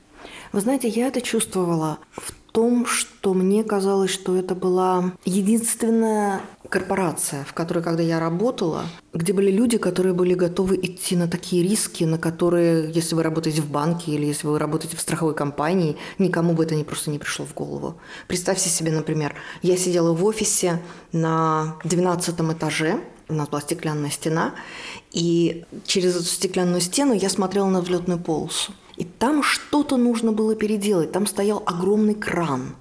Вы 0.53 0.61
знаете, 0.61 0.87
я 0.87 1.09
это 1.09 1.20
чувствовала 1.20 1.98
в 2.12 2.33
том, 2.53 2.87
что 2.87 3.35
мне 3.35 3.64
казалось, 3.64 4.12
что 4.12 4.37
это 4.37 4.55
была 4.55 5.12
единственная 5.24 6.42
корпорация, 6.68 7.44
в 7.44 7.52
которой, 7.52 7.83
когда 7.83 8.02
я 8.02 8.20
работала, 8.20 8.85
где 9.12 9.33
были 9.33 9.50
люди, 9.50 9.78
которые 9.78 10.14
были 10.14 10.35
готовы 10.35 10.76
идти 10.76 11.16
на 11.16 11.28
такие 11.28 11.62
риски, 11.62 12.04
на 12.04 12.18
которые, 12.18 12.90
если 12.92 13.14
вы 13.14 13.22
работаете 13.22 13.62
в 13.62 13.70
банке 13.70 14.12
или 14.12 14.26
если 14.26 14.46
вы 14.46 14.59
работаете 14.59 14.96
в 14.96 15.00
страховой 15.00 15.35
компании, 15.35 15.96
никому 16.18 16.52
бы 16.52 16.64
это 16.64 16.74
не 16.74 16.85
просто 16.85 17.11
не 17.11 17.18
пришло 17.18 17.46
в 17.46 17.54
голову. 17.54 17.96
Представьте 18.26 18.68
себе, 18.68 18.92
например, 18.92 19.35
я 19.62 19.76
сидела 19.76 20.12
в 20.12 20.24
офисе 20.24 20.81
на 21.12 21.76
12 21.85 22.40
этаже, 22.52 23.00
у 23.28 23.35
нас 23.35 23.48
была 23.48 23.61
стеклянная 23.61 24.11
стена, 24.11 24.54
и 25.12 25.64
через 25.87 26.16
эту 26.16 26.24
стеклянную 26.24 26.81
стену 26.81 27.12
я 27.12 27.28
смотрела 27.28 27.68
на 27.68 27.81
взлетную 27.81 28.18
полосу. 28.18 28.72
И 28.96 29.04
там 29.04 29.42
что-то 29.42 29.96
нужно 29.96 30.33
было 30.33 30.54
переделать. 30.57 31.12
Там 31.12 31.26
стоял 31.26 31.62
огромный 31.66 32.14
кран. 32.14 32.74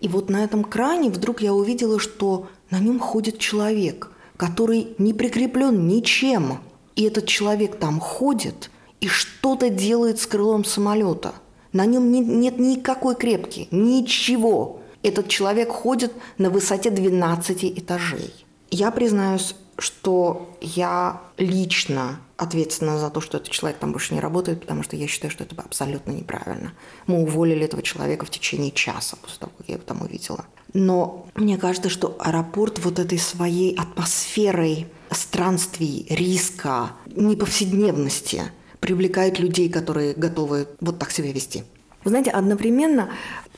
И 0.00 0.08
вот 0.08 0.30
на 0.30 0.44
этом 0.44 0.64
кране 0.64 1.10
вдруг 1.10 1.42
я 1.42 1.52
увидела, 1.52 1.98
что 1.98 2.48
на 2.70 2.78
нем 2.78 3.00
ходит 3.00 3.38
человек, 3.38 4.10
который 4.36 4.94
не 4.98 5.12
прикреплен 5.12 5.86
ничем. 5.86 6.60
И 6.96 7.04
этот 7.04 7.26
человек 7.26 7.78
там 7.78 8.00
ходит 8.00 8.70
и 9.00 9.08
что-то 9.08 9.70
делает 9.70 10.20
с 10.20 10.26
крылом 10.26 10.64
самолета. 10.64 11.34
На 11.72 11.86
нем 11.86 12.10
не, 12.10 12.20
нет 12.20 12.58
никакой 12.58 13.14
крепки, 13.14 13.68
ничего. 13.70 14.80
Этот 15.02 15.28
человек 15.28 15.70
ходит 15.70 16.12
на 16.38 16.50
высоте 16.50 16.90
12 16.90 17.64
этажей. 17.78 18.32
Я 18.70 18.90
признаюсь, 18.90 19.54
что 19.78 20.50
я 20.60 21.20
лично 21.36 22.18
ответственна 22.38 22.98
за 22.98 23.10
то, 23.10 23.20
что 23.20 23.36
этот 23.36 23.50
человек 23.50 23.78
там 23.78 23.92
больше 23.92 24.14
не 24.14 24.20
работает, 24.20 24.60
потому 24.60 24.82
что 24.82 24.96
я 24.96 25.06
считаю, 25.06 25.30
что 25.30 25.44
это 25.44 25.54
абсолютно 25.60 26.12
неправильно. 26.12 26.72
Мы 27.06 27.20
уволили 27.20 27.64
этого 27.64 27.82
человека 27.82 28.24
в 28.24 28.30
течение 28.30 28.70
часа 28.70 29.16
после 29.20 29.38
того, 29.40 29.52
как 29.58 29.68
я 29.68 29.74
его 29.74 29.84
там 29.84 30.02
увидела. 30.02 30.46
Но 30.72 31.26
мне 31.34 31.58
кажется, 31.58 31.90
что 31.90 32.16
аэропорт 32.20 32.78
вот 32.78 32.98
этой 33.00 33.18
своей 33.18 33.76
атмосферой 33.76 34.86
странствий, 35.10 36.06
риска, 36.08 36.92
неповседневности 37.06 38.44
привлекает 38.78 39.40
людей, 39.40 39.68
которые 39.68 40.14
готовы 40.14 40.68
вот 40.80 40.98
так 40.98 41.10
себя 41.10 41.32
вести. 41.32 41.64
Вы 42.04 42.10
знаете, 42.10 42.30
одновременно 42.30 43.10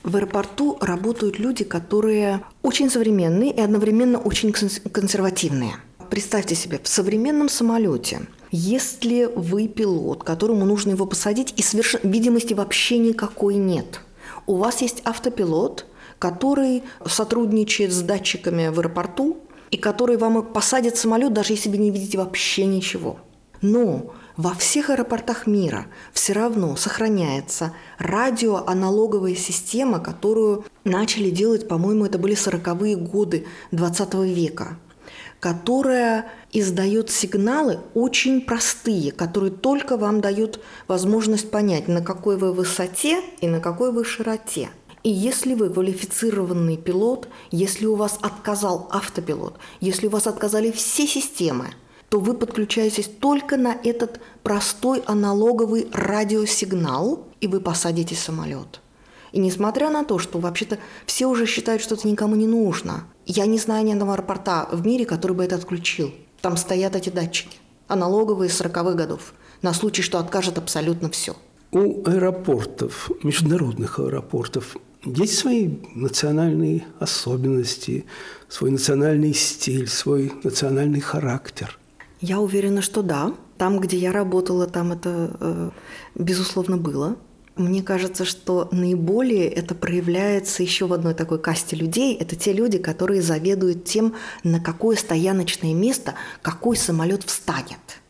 в 0.02 0.16
аэропорту 0.16 0.78
работают 0.80 1.38
люди, 1.38 1.64
которые 1.64 2.40
очень 2.62 2.88
современные 2.88 3.52
и 3.52 3.60
одновременно 3.60 4.18
очень 4.18 4.52
консервативные– 4.52 5.74
представьте 6.10 6.54
себе, 6.54 6.80
в 6.82 6.88
современном 6.88 7.48
самолете, 7.48 8.22
если 8.50 9.30
вы 9.34 9.68
пилот, 9.68 10.24
которому 10.24 10.64
нужно 10.64 10.90
его 10.90 11.06
посадить, 11.06 11.54
и 11.56 11.62
соверш... 11.62 11.96
видимости 12.02 12.54
вообще 12.54 12.98
никакой 12.98 13.54
нет, 13.54 14.00
у 14.46 14.56
вас 14.56 14.82
есть 14.82 15.02
автопилот, 15.04 15.86
который 16.18 16.82
сотрудничает 17.06 17.92
с 17.92 18.02
датчиками 18.02 18.68
в 18.68 18.78
аэропорту, 18.78 19.38
и 19.70 19.76
который 19.76 20.16
вам 20.16 20.42
посадит 20.42 20.96
самолет, 20.96 21.32
даже 21.32 21.52
если 21.52 21.68
вы 21.68 21.78
не 21.78 21.90
видите 21.90 22.18
вообще 22.18 22.66
ничего. 22.66 23.18
Но 23.62 24.14
во 24.36 24.54
всех 24.54 24.90
аэропортах 24.90 25.46
мира 25.46 25.86
все 26.12 26.32
равно 26.32 26.74
сохраняется 26.74 27.72
радиоаналоговая 27.98 29.36
система, 29.36 30.00
которую 30.00 30.64
начали 30.84 31.30
делать, 31.30 31.68
по-моему, 31.68 32.06
это 32.06 32.18
были 32.18 32.34
40-е 32.34 32.96
годы 32.96 33.46
20 33.70 34.14
века 34.14 34.76
которая 35.40 36.26
издает 36.52 37.10
сигналы 37.10 37.80
очень 37.94 38.40
простые, 38.40 39.12
которые 39.12 39.52
только 39.52 39.96
вам 39.96 40.20
дают 40.20 40.60
возможность 40.88 41.50
понять, 41.50 41.88
на 41.88 42.02
какой 42.02 42.36
вы 42.36 42.52
высоте 42.52 43.22
и 43.40 43.46
на 43.46 43.60
какой 43.60 43.92
вы 43.92 44.04
широте. 44.04 44.70
И 45.02 45.10
если 45.10 45.54
вы 45.54 45.70
квалифицированный 45.70 46.76
пилот, 46.76 47.28
если 47.50 47.86
у 47.86 47.94
вас 47.94 48.18
отказал 48.20 48.88
автопилот, 48.90 49.58
если 49.80 50.08
у 50.08 50.10
вас 50.10 50.26
отказали 50.26 50.70
все 50.70 51.06
системы, 51.06 51.68
то 52.10 52.20
вы 52.20 52.34
подключаетесь 52.34 53.06
только 53.06 53.56
на 53.56 53.76
этот 53.84 54.20
простой 54.42 55.02
аналоговый 55.06 55.88
радиосигнал, 55.92 57.28
и 57.40 57.46
вы 57.46 57.60
посадите 57.60 58.14
самолет. 58.14 58.80
И 59.32 59.38
несмотря 59.38 59.90
на 59.90 60.04
то, 60.04 60.18
что 60.18 60.40
вообще-то 60.40 60.78
все 61.06 61.26
уже 61.26 61.46
считают, 61.46 61.80
что 61.80 61.94
это 61.94 62.08
никому 62.08 62.34
не 62.34 62.48
нужно, 62.48 63.04
я 63.26 63.46
не 63.46 63.58
знаю 63.58 63.86
ни 63.86 63.92
одного 63.92 64.12
аэропорта 64.12 64.68
в 64.72 64.84
мире, 64.84 65.06
который 65.06 65.36
бы 65.36 65.44
это 65.44 65.54
отключил. 65.54 66.12
Там 66.40 66.56
стоят 66.56 66.96
эти 66.96 67.10
датчики, 67.10 67.58
аналоговые 67.88 68.48
40-х 68.48 68.92
годов, 68.94 69.34
на 69.62 69.74
случай, 69.74 70.02
что 70.02 70.18
откажет 70.18 70.58
абсолютно 70.58 71.10
все. 71.10 71.36
У 71.72 72.06
аэропортов, 72.08 73.10
международных 73.22 73.98
аэропортов, 73.98 74.76
есть 75.04 75.38
свои 75.38 75.70
национальные 75.94 76.84
особенности, 76.98 78.04
свой 78.48 78.70
национальный 78.70 79.34
стиль, 79.34 79.88
свой 79.88 80.32
национальный 80.42 81.00
характер. 81.00 81.78
Я 82.20 82.40
уверена, 82.40 82.82
что 82.82 83.02
да. 83.02 83.34
Там, 83.56 83.78
где 83.78 83.96
я 83.98 84.12
работала, 84.12 84.66
там 84.66 84.92
это, 84.92 85.36
э, 85.40 85.70
безусловно, 86.14 86.76
было. 86.76 87.16
Мне 87.60 87.82
кажется, 87.82 88.24
что 88.24 88.70
наиболее 88.72 89.46
это 89.46 89.74
проявляется 89.74 90.62
еще 90.62 90.86
в 90.86 90.94
одной 90.94 91.12
такой 91.12 91.38
касте 91.38 91.76
людей. 91.76 92.16
Это 92.16 92.34
те 92.34 92.54
люди, 92.54 92.78
которые 92.78 93.20
заведуют 93.20 93.84
тем, 93.84 94.14
на 94.42 94.60
какое 94.60 94.96
стояночное 94.96 95.74
место 95.74 96.14
какой 96.40 96.78
самолет 96.78 97.22
встанет. 97.22 98.00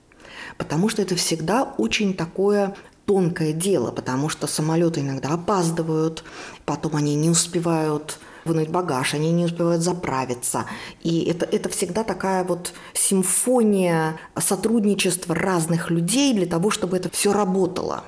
Потому 0.57 0.89
что 0.89 1.03
это 1.03 1.17
всегда 1.17 1.65
очень 1.79 2.15
такое 2.15 2.77
тонкое 3.07 3.53
дело, 3.53 3.91
потому 3.91 4.29
что 4.29 4.47
самолеты 4.47 5.01
иногда 5.01 5.31
опаздывают, 5.31 6.23
потом 6.65 6.95
они 6.95 7.17
не 7.17 7.29
успевают 7.29 8.21
вынуть 8.45 8.69
багаж, 8.69 9.15
они 9.15 9.33
не 9.33 9.47
успевают 9.47 9.83
заправиться. 9.83 10.67
И 11.03 11.25
это, 11.25 11.45
это 11.45 11.69
всегда 11.71 12.05
такая 12.05 12.45
вот 12.45 12.73
симфония 12.95 14.17
сотрудничества 14.39 15.35
разных 15.35 15.91
людей 15.91 16.35
для 16.35 16.47
того, 16.47 16.71
чтобы 16.71 16.99
это 16.99 17.11
все 17.11 17.33
работало. 17.33 18.05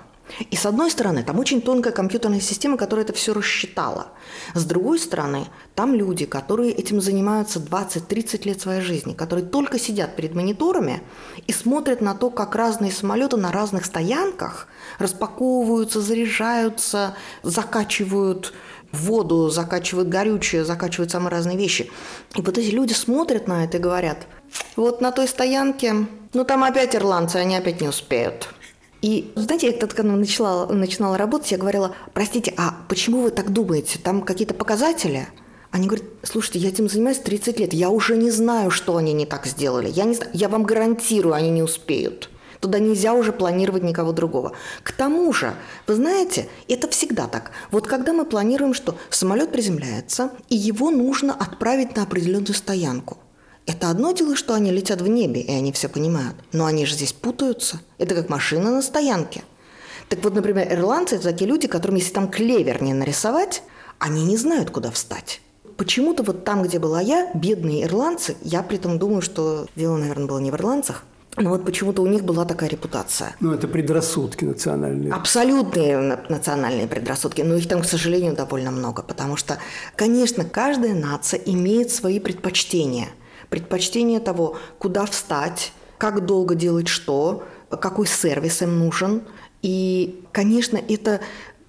И 0.51 0.57
с 0.57 0.67
одной 0.67 0.91
стороны, 0.91 1.23
там 1.23 1.39
очень 1.39 1.61
тонкая 1.61 1.93
компьютерная 1.93 2.41
система, 2.41 2.77
которая 2.77 3.05
это 3.05 3.13
все 3.13 3.33
рассчитала. 3.33 4.09
С 4.55 4.65
другой 4.65 4.99
стороны, 4.99 5.47
там 5.75 5.95
люди, 5.95 6.27
которые 6.27 6.73
этим 6.73 7.01
занимаются 7.01 7.59
20-30 7.59 8.47
лет 8.47 8.61
своей 8.61 8.81
жизни, 8.81 9.13
которые 9.13 9.45
только 9.45 9.79
сидят 9.79 10.17
перед 10.17 10.35
мониторами 10.35 11.03
и 11.47 11.53
смотрят 11.53 12.01
на 12.01 12.15
то, 12.15 12.31
как 12.31 12.55
разные 12.55 12.93
самолеты 12.93 13.37
на 13.37 13.53
разных 13.53 13.85
стоянках 13.85 14.69
распаковываются, 14.99 16.01
заряжаются, 16.01 17.15
закачивают 17.43 18.53
воду, 18.93 19.49
закачивают 19.49 20.09
горючее, 20.09 20.65
закачивают 20.65 21.11
самые 21.11 21.31
разные 21.31 21.57
вещи. 21.57 21.91
И 22.37 22.43
вот 22.43 22.59
эти 22.59 22.71
люди 22.71 22.93
смотрят 22.93 23.49
на 23.49 23.65
это 23.65 23.79
и 23.79 23.81
говорят, 23.81 24.27
вот 24.77 25.01
на 25.01 25.11
той 25.11 25.27
стоянке, 25.27 26.07
ну 26.33 26.45
там 26.45 26.63
опять 26.65 26.95
ирландцы, 26.95 27.37
они 27.37 27.57
опять 27.57 27.81
не 27.81 27.89
успеют. 27.89 28.49
И, 29.03 29.33
знаете, 29.35 29.67
я 29.67 29.73
когда 29.73 30.05
начала, 30.05 30.67
начинала 30.67 31.19
работать, 31.19 31.51
я 31.51 31.59
говорила, 31.59 31.95
простите, 32.15 32.55
а 32.57 32.77
почему 32.89 33.23
вы 33.23 33.31
так 33.33 33.51
думаете? 33.53 33.99
Там 33.99 34.23
какие-то 34.23 34.55
показатели? 34.55 35.27
Они 35.73 35.89
говорят, 35.89 36.07
слушайте, 36.23 36.61
я 36.61 36.69
этим 36.69 36.89
занимаюсь 36.89 37.19
30 37.19 37.59
лет, 37.59 37.73
я 37.73 37.91
уже 37.91 38.17
не 38.17 38.31
знаю, 38.31 38.71
что 38.71 38.97
они 38.97 39.13
не 39.13 39.27
так 39.27 39.47
сделали. 39.47 39.91
Я, 39.91 40.05
не 40.05 40.17
я 40.33 40.49
вам 40.49 40.63
гарантирую, 40.63 41.35
они 41.35 41.51
не 41.51 41.63
успеют. 41.63 42.31
Туда 42.61 42.79
нельзя 42.79 43.15
уже 43.15 43.33
планировать 43.33 43.83
никого 43.83 44.13
другого. 44.13 44.53
К 44.85 44.93
тому 44.93 45.33
же, 45.33 45.55
вы 45.89 45.97
знаете, 45.97 46.49
это 46.69 46.89
всегда 46.89 47.27
так. 47.27 47.51
Вот 47.73 47.89
когда 47.89 48.13
мы 48.13 48.25
планируем, 48.25 48.73
что 48.73 48.97
самолет 49.11 49.51
приземляется, 49.51 50.31
и 50.49 50.55
его 50.55 50.93
нужно 50.93 51.35
отправить 51.35 51.97
на 51.97 52.05
определенную 52.05 52.55
стоянку– 52.55 53.19
это 53.67 53.91
одно 53.91 54.13
дело, 54.13 54.35
что 54.35 54.55
они 54.55 54.71
летят 54.71 55.01
в 55.01 55.09
небе, 55.09 55.41
и 55.41 55.53
они 55.53 55.73
все 55.73 55.89
понимают. 55.89 56.35
Но 56.53 56.67
они 56.67 56.85
же 56.85 56.95
здесь 56.95 57.13
путаются. 57.13 57.81
Это 57.99 58.15
как 58.15 58.29
машина 58.29 58.71
на 58.71 58.83
стоянке. 58.83 59.45
Так 60.09 60.23
вот, 60.25 60.35
например, 60.35 60.73
ирландцы– 60.73 61.15
это 61.17 61.25
такие 61.31 61.49
люди, 61.49 61.69
которым, 61.69 61.97
если 61.97 62.13
там 62.13 62.29
клевер 62.29 62.83
не 62.83 62.93
нарисовать, 62.93 63.63
они 63.99 64.25
не 64.25 64.37
знают, 64.37 64.71
куда 64.71 64.91
встать. 64.91 65.41
Почему-то 65.77 66.23
вот 66.23 66.45
там, 66.45 66.63
где 66.65 66.79
была 66.79 67.01
я, 67.01 67.31
бедные 67.35 67.85
ирландцы, 67.85 68.37
я 68.43 68.63
при 68.63 68.77
этом 68.77 68.99
думаю, 68.99 69.23
что 69.23 69.67
дело, 69.75 69.97
наверное, 69.97 70.27
было 70.27 70.39
не 70.39 70.51
в 70.51 70.55
ирландцах, 70.55 71.05
но 71.39 71.49
вот 71.49 71.65
почему-то 71.65 72.03
у 72.03 72.07
них 72.07 72.25
была 72.25 72.45
такая 72.45 72.69
репутация. 72.69 73.35
Ну, 73.41 73.55
это 73.55 73.67
предрассудки 73.67 74.45
национальные. 74.45 75.15
Абсолютные 75.15 76.19
национальные 76.29 76.87
предрассудки. 76.87 77.41
Но 77.41 77.55
их 77.57 77.67
там, 77.67 77.81
к 77.81 77.87
сожалению, 77.87 78.35
довольно 78.35 78.71
много. 78.71 79.03
Потому 79.03 79.37
что, 79.37 79.57
конечно, 79.97 80.45
каждая 80.45 80.93
нация 80.95 81.41
имеет 81.41 81.91
свои 81.91 82.21
предпочтения– 82.21 83.09
предпочтение 83.53 84.19
того, 84.19 84.57
куда 84.79 85.05
встать, 85.05 85.75
как 85.99 86.25
долго 86.25 86.55
делать 86.55 86.89
что, 86.89 87.45
какой 87.69 88.07
сервис 88.07 88.63
им 88.63 88.79
нужен. 88.79 89.21
И, 89.61 90.25
конечно, 90.33 90.79
это 90.89 91.21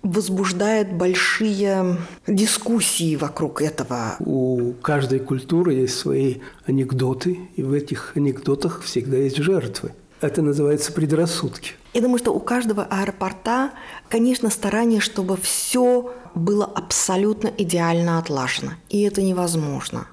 возбуждает 0.01 0.93
большие 0.93 1.97
дискуссии 2.25 3.17
вокруг 3.17 3.61
этого. 3.61 4.15
У 4.21 4.71
каждой 4.81 5.19
культуры 5.19 5.73
есть 5.73 5.99
свои 5.99 6.37
анекдоты, 6.65 7.37
и 7.57 7.63
в 7.63 7.73
этих 7.73 8.13
анекдотах 8.15 8.81
всегда 8.83 9.17
есть 9.17 9.37
жертвы. 9.37 9.91
Это 10.21 10.41
называется 10.41 10.93
предрассудки. 10.93 11.73
Я 11.93 12.01
думаю, 12.01 12.17
что 12.17 12.33
у 12.33 12.39
каждого 12.39 12.87
аэропорта, 12.89 13.71
конечно, 14.09 14.49
старание, 14.49 15.01
чтобы 15.01 15.35
все 15.35 16.13
было 16.33 16.63
абсолютно 16.63 17.51
идеально 17.57 18.19
отлажено. 18.19 18.71
И 18.89 19.01
это 19.01 19.21
невозможно. 19.21 20.07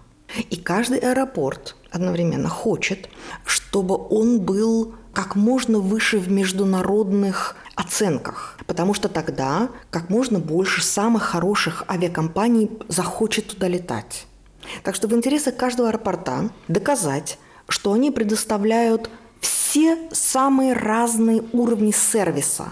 И 0.50 0.56
каждый 0.56 0.98
аэропорт 0.98 1.76
одновременно 1.90 2.48
хочет, 2.48 3.08
чтобы 3.44 3.96
он 3.96 4.40
был 4.40 4.94
как 5.12 5.34
можно 5.34 5.78
выше 5.78 6.18
в 6.18 6.30
международных 6.30 7.56
оценках, 7.74 8.58
потому 8.66 8.94
что 8.94 9.08
тогда 9.08 9.70
как 9.90 10.08
можно 10.08 10.38
больше 10.38 10.82
самых 10.82 11.24
хороших 11.24 11.84
авиакомпаний 11.88 12.70
захочет 12.88 13.48
туда 13.48 13.68
летать. 13.68 14.26
Так 14.84 14.94
что 14.94 15.08
в 15.08 15.14
интересах 15.14 15.56
каждого 15.56 15.88
аэропорта 15.88 16.50
доказать, 16.68 17.38
что 17.68 17.92
они 17.92 18.10
предоставляют 18.10 19.10
все 19.40 19.98
самые 20.12 20.74
разные 20.74 21.42
уровни 21.52 21.92
сервиса. 21.92 22.68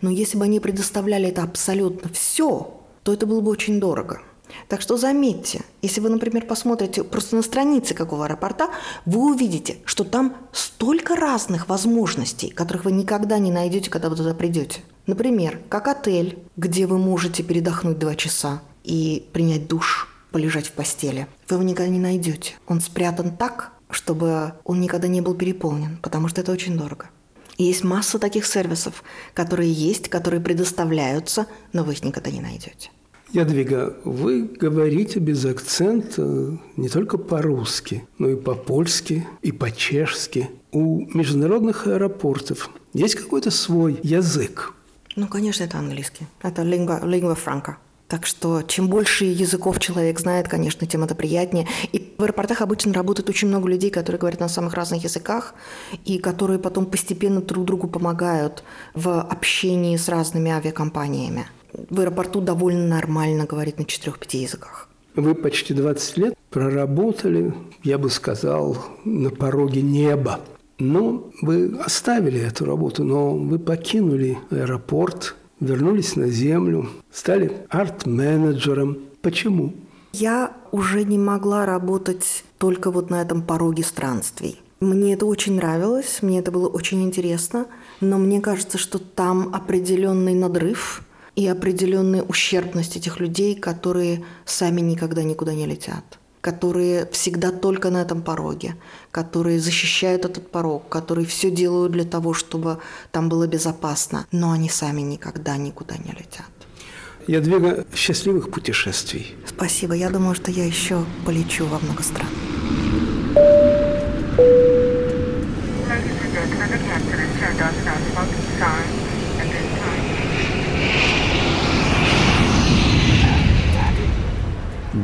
Но 0.00 0.10
если 0.10 0.38
бы 0.38 0.44
они 0.44 0.60
предоставляли 0.60 1.28
это 1.28 1.42
абсолютно 1.42 2.10
все, 2.12 2.80
то 3.02 3.12
это 3.12 3.26
было 3.26 3.40
бы 3.40 3.50
очень 3.50 3.80
дорого– 3.80 4.22
так 4.68 4.80
что 4.80 4.96
заметьте, 4.96 5.62
если 5.82 6.00
вы, 6.00 6.08
например, 6.08 6.46
посмотрите 6.46 7.04
просто 7.04 7.36
на 7.36 7.42
странице 7.42 7.94
какого 7.94 8.26
аэропорта, 8.26 8.70
вы 9.06 9.32
увидите, 9.32 9.78
что 9.84 10.04
там 10.04 10.36
столько 10.52 11.16
разных 11.16 11.68
возможностей, 11.68 12.50
которых 12.50 12.84
вы 12.84 12.92
никогда 12.92 13.38
не 13.38 13.50
найдете, 13.50 13.90
когда 13.90 14.08
вы 14.08 14.16
туда 14.16 14.34
придете. 14.34 14.80
Например, 15.06 15.60
как 15.68 15.88
отель, 15.88 16.38
где 16.56 16.86
вы 16.86 16.98
можете 16.98 17.42
передохнуть 17.42 17.98
два 17.98 18.14
часа 18.14 18.62
и 18.84 19.28
принять 19.32 19.66
душ, 19.68 20.08
полежать 20.30 20.68
в 20.68 20.72
постели. 20.72 21.26
Вы 21.48 21.56
его 21.56 21.64
никогда 21.64 21.90
не 21.90 21.98
найдете. 21.98 22.54
Он 22.66 22.80
спрятан 22.80 23.36
так, 23.36 23.72
чтобы 23.90 24.54
он 24.64 24.80
никогда 24.80 25.08
не 25.08 25.20
был 25.20 25.34
переполнен, 25.34 25.98
потому 26.02 26.28
что 26.28 26.40
это 26.40 26.52
очень 26.52 26.76
дорого. 26.76 27.10
И 27.56 27.64
есть 27.64 27.84
масса 27.84 28.18
таких 28.18 28.46
сервисов, 28.46 29.02
которые 29.34 29.72
есть, 29.72 30.08
которые 30.08 30.40
предоставляются, 30.40 31.46
но 31.72 31.84
вы 31.84 31.92
их 31.92 32.04
никогда 32.04 32.30
не 32.30 32.40
найдете. 32.40 32.90
Ядвига, 33.32 33.94
вы 34.04 34.42
говорите 34.42 35.20
без 35.20 35.44
акцента 35.44 36.58
не 36.76 36.88
только 36.88 37.16
по-русски, 37.16 38.08
но 38.18 38.28
и 38.28 38.34
по-польски, 38.34 39.24
и 39.40 39.52
по-чешски. 39.52 40.50
У 40.72 41.06
международных 41.16 41.86
аэропортов 41.86 42.70
есть 42.92 43.14
какой-то 43.14 43.52
свой 43.52 44.00
язык? 44.02 44.74
Ну, 45.14 45.28
конечно, 45.28 45.62
это 45.62 45.78
английский. 45.78 46.26
Это 46.42 46.62
lingua, 46.62 47.04
lingua 47.04 47.36
franca. 47.36 47.74
Так 48.08 48.26
что 48.26 48.62
чем 48.62 48.88
больше 48.88 49.24
языков 49.26 49.78
человек 49.78 50.18
знает, 50.18 50.48
конечно, 50.48 50.84
тем 50.84 51.04
это 51.04 51.14
приятнее. 51.14 51.68
И 51.92 52.12
в 52.18 52.22
аэропортах 52.24 52.62
обычно 52.62 52.92
работает 52.92 53.28
очень 53.28 53.46
много 53.46 53.68
людей, 53.68 53.90
которые 53.90 54.18
говорят 54.18 54.40
на 54.40 54.48
самых 54.48 54.74
разных 54.74 55.04
языках, 55.04 55.54
и 56.04 56.18
которые 56.18 56.58
потом 56.58 56.86
постепенно 56.86 57.40
друг 57.40 57.64
другу 57.64 57.86
помогают 57.86 58.64
в 58.94 59.20
общении 59.20 59.96
с 59.96 60.08
разными 60.08 60.50
авиакомпаниями 60.50 61.46
в 61.72 62.00
аэропорту 62.00 62.40
довольно 62.40 62.86
нормально 62.86 63.46
говорить 63.46 63.78
на 63.78 63.84
четырех-пяти 63.84 64.38
языках. 64.38 64.88
Вы 65.16 65.34
почти 65.34 65.74
20 65.74 66.16
лет 66.18 66.34
проработали, 66.50 67.54
я 67.82 67.98
бы 67.98 68.10
сказал, 68.10 68.76
на 69.04 69.30
пороге 69.30 69.82
неба. 69.82 70.40
Но 70.78 71.30
вы 71.42 71.76
оставили 71.84 72.40
эту 72.40 72.64
работу, 72.64 73.04
но 73.04 73.34
вы 73.34 73.58
покинули 73.58 74.38
аэропорт, 74.50 75.34
вернулись 75.58 76.16
на 76.16 76.28
землю, 76.28 76.88
стали 77.12 77.52
арт-менеджером. 77.68 78.98
Почему? 79.20 79.74
Я 80.12 80.52
уже 80.72 81.04
не 81.04 81.18
могла 81.18 81.66
работать 81.66 82.44
только 82.58 82.90
вот 82.90 83.10
на 83.10 83.20
этом 83.20 83.42
пороге 83.42 83.84
странствий. 83.84 84.60
Мне 84.80 85.12
это 85.12 85.26
очень 85.26 85.56
нравилось, 85.56 86.20
мне 86.22 86.38
это 86.38 86.50
было 86.50 86.66
очень 86.66 87.02
интересно, 87.02 87.66
но 88.00 88.16
мне 88.16 88.40
кажется, 88.40 88.78
что 88.78 88.98
там 88.98 89.50
определенный 89.52 90.34
надрыв– 90.34 91.02
и 91.36 91.46
определенная 91.46 92.22
ущербность 92.22 92.96
этих 92.96 93.20
людей, 93.20 93.54
которые 93.54 94.24
сами 94.44 94.80
никогда 94.80 95.22
никуда 95.22 95.54
не 95.54 95.66
летят 95.66 96.04
которые 96.40 97.06
всегда 97.12 97.50
только 97.50 97.90
на 97.90 98.02
этом 98.02 98.22
пороге, 98.22 98.76
которые 99.10 99.60
защищают 99.60 100.24
этот 100.24 100.50
порог, 100.50 100.88
которые 100.88 101.26
все 101.26 101.50
делают 101.50 101.92
для 101.92 102.04
того, 102.04 102.34
чтобы 102.34 102.78
там 103.12 103.28
было 103.28 103.46
безопасно, 103.46 104.26
но 104.32 104.52
они 104.52 104.68
сами 104.68 105.02
никогда 105.02 105.56
никуда 105.56 105.96
не 105.96 106.12
летят. 106.12 106.48
Ядвига, 107.26 107.86
счастливых 107.94 108.50
путешествий. 108.50 109.34
Спасибо. 109.46 109.94
Я 109.94 110.10
думаю, 110.10 110.34
что 110.34 110.50
я 110.50 110.64
еще 110.64 111.04
полечу 111.26 111.66
во 111.66 111.78
много 111.78 112.02
стран. 112.02 112.28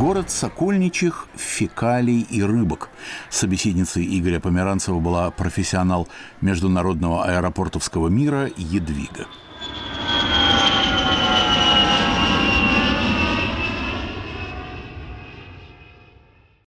Город 0.06 0.30
Сокольничих 0.30 1.26
фекалий 1.34 2.20
и 2.20 2.40
рыбок. 2.40 2.90
Собеседницей 3.28 4.06
Игоря 4.16 4.38
Померанцева 4.38 5.00
была 5.00 5.32
профессионал 5.32 6.06
международного 6.40 7.24
аэропортовского 7.24 8.06
мира 8.06 8.48
Едвига. 8.56 9.26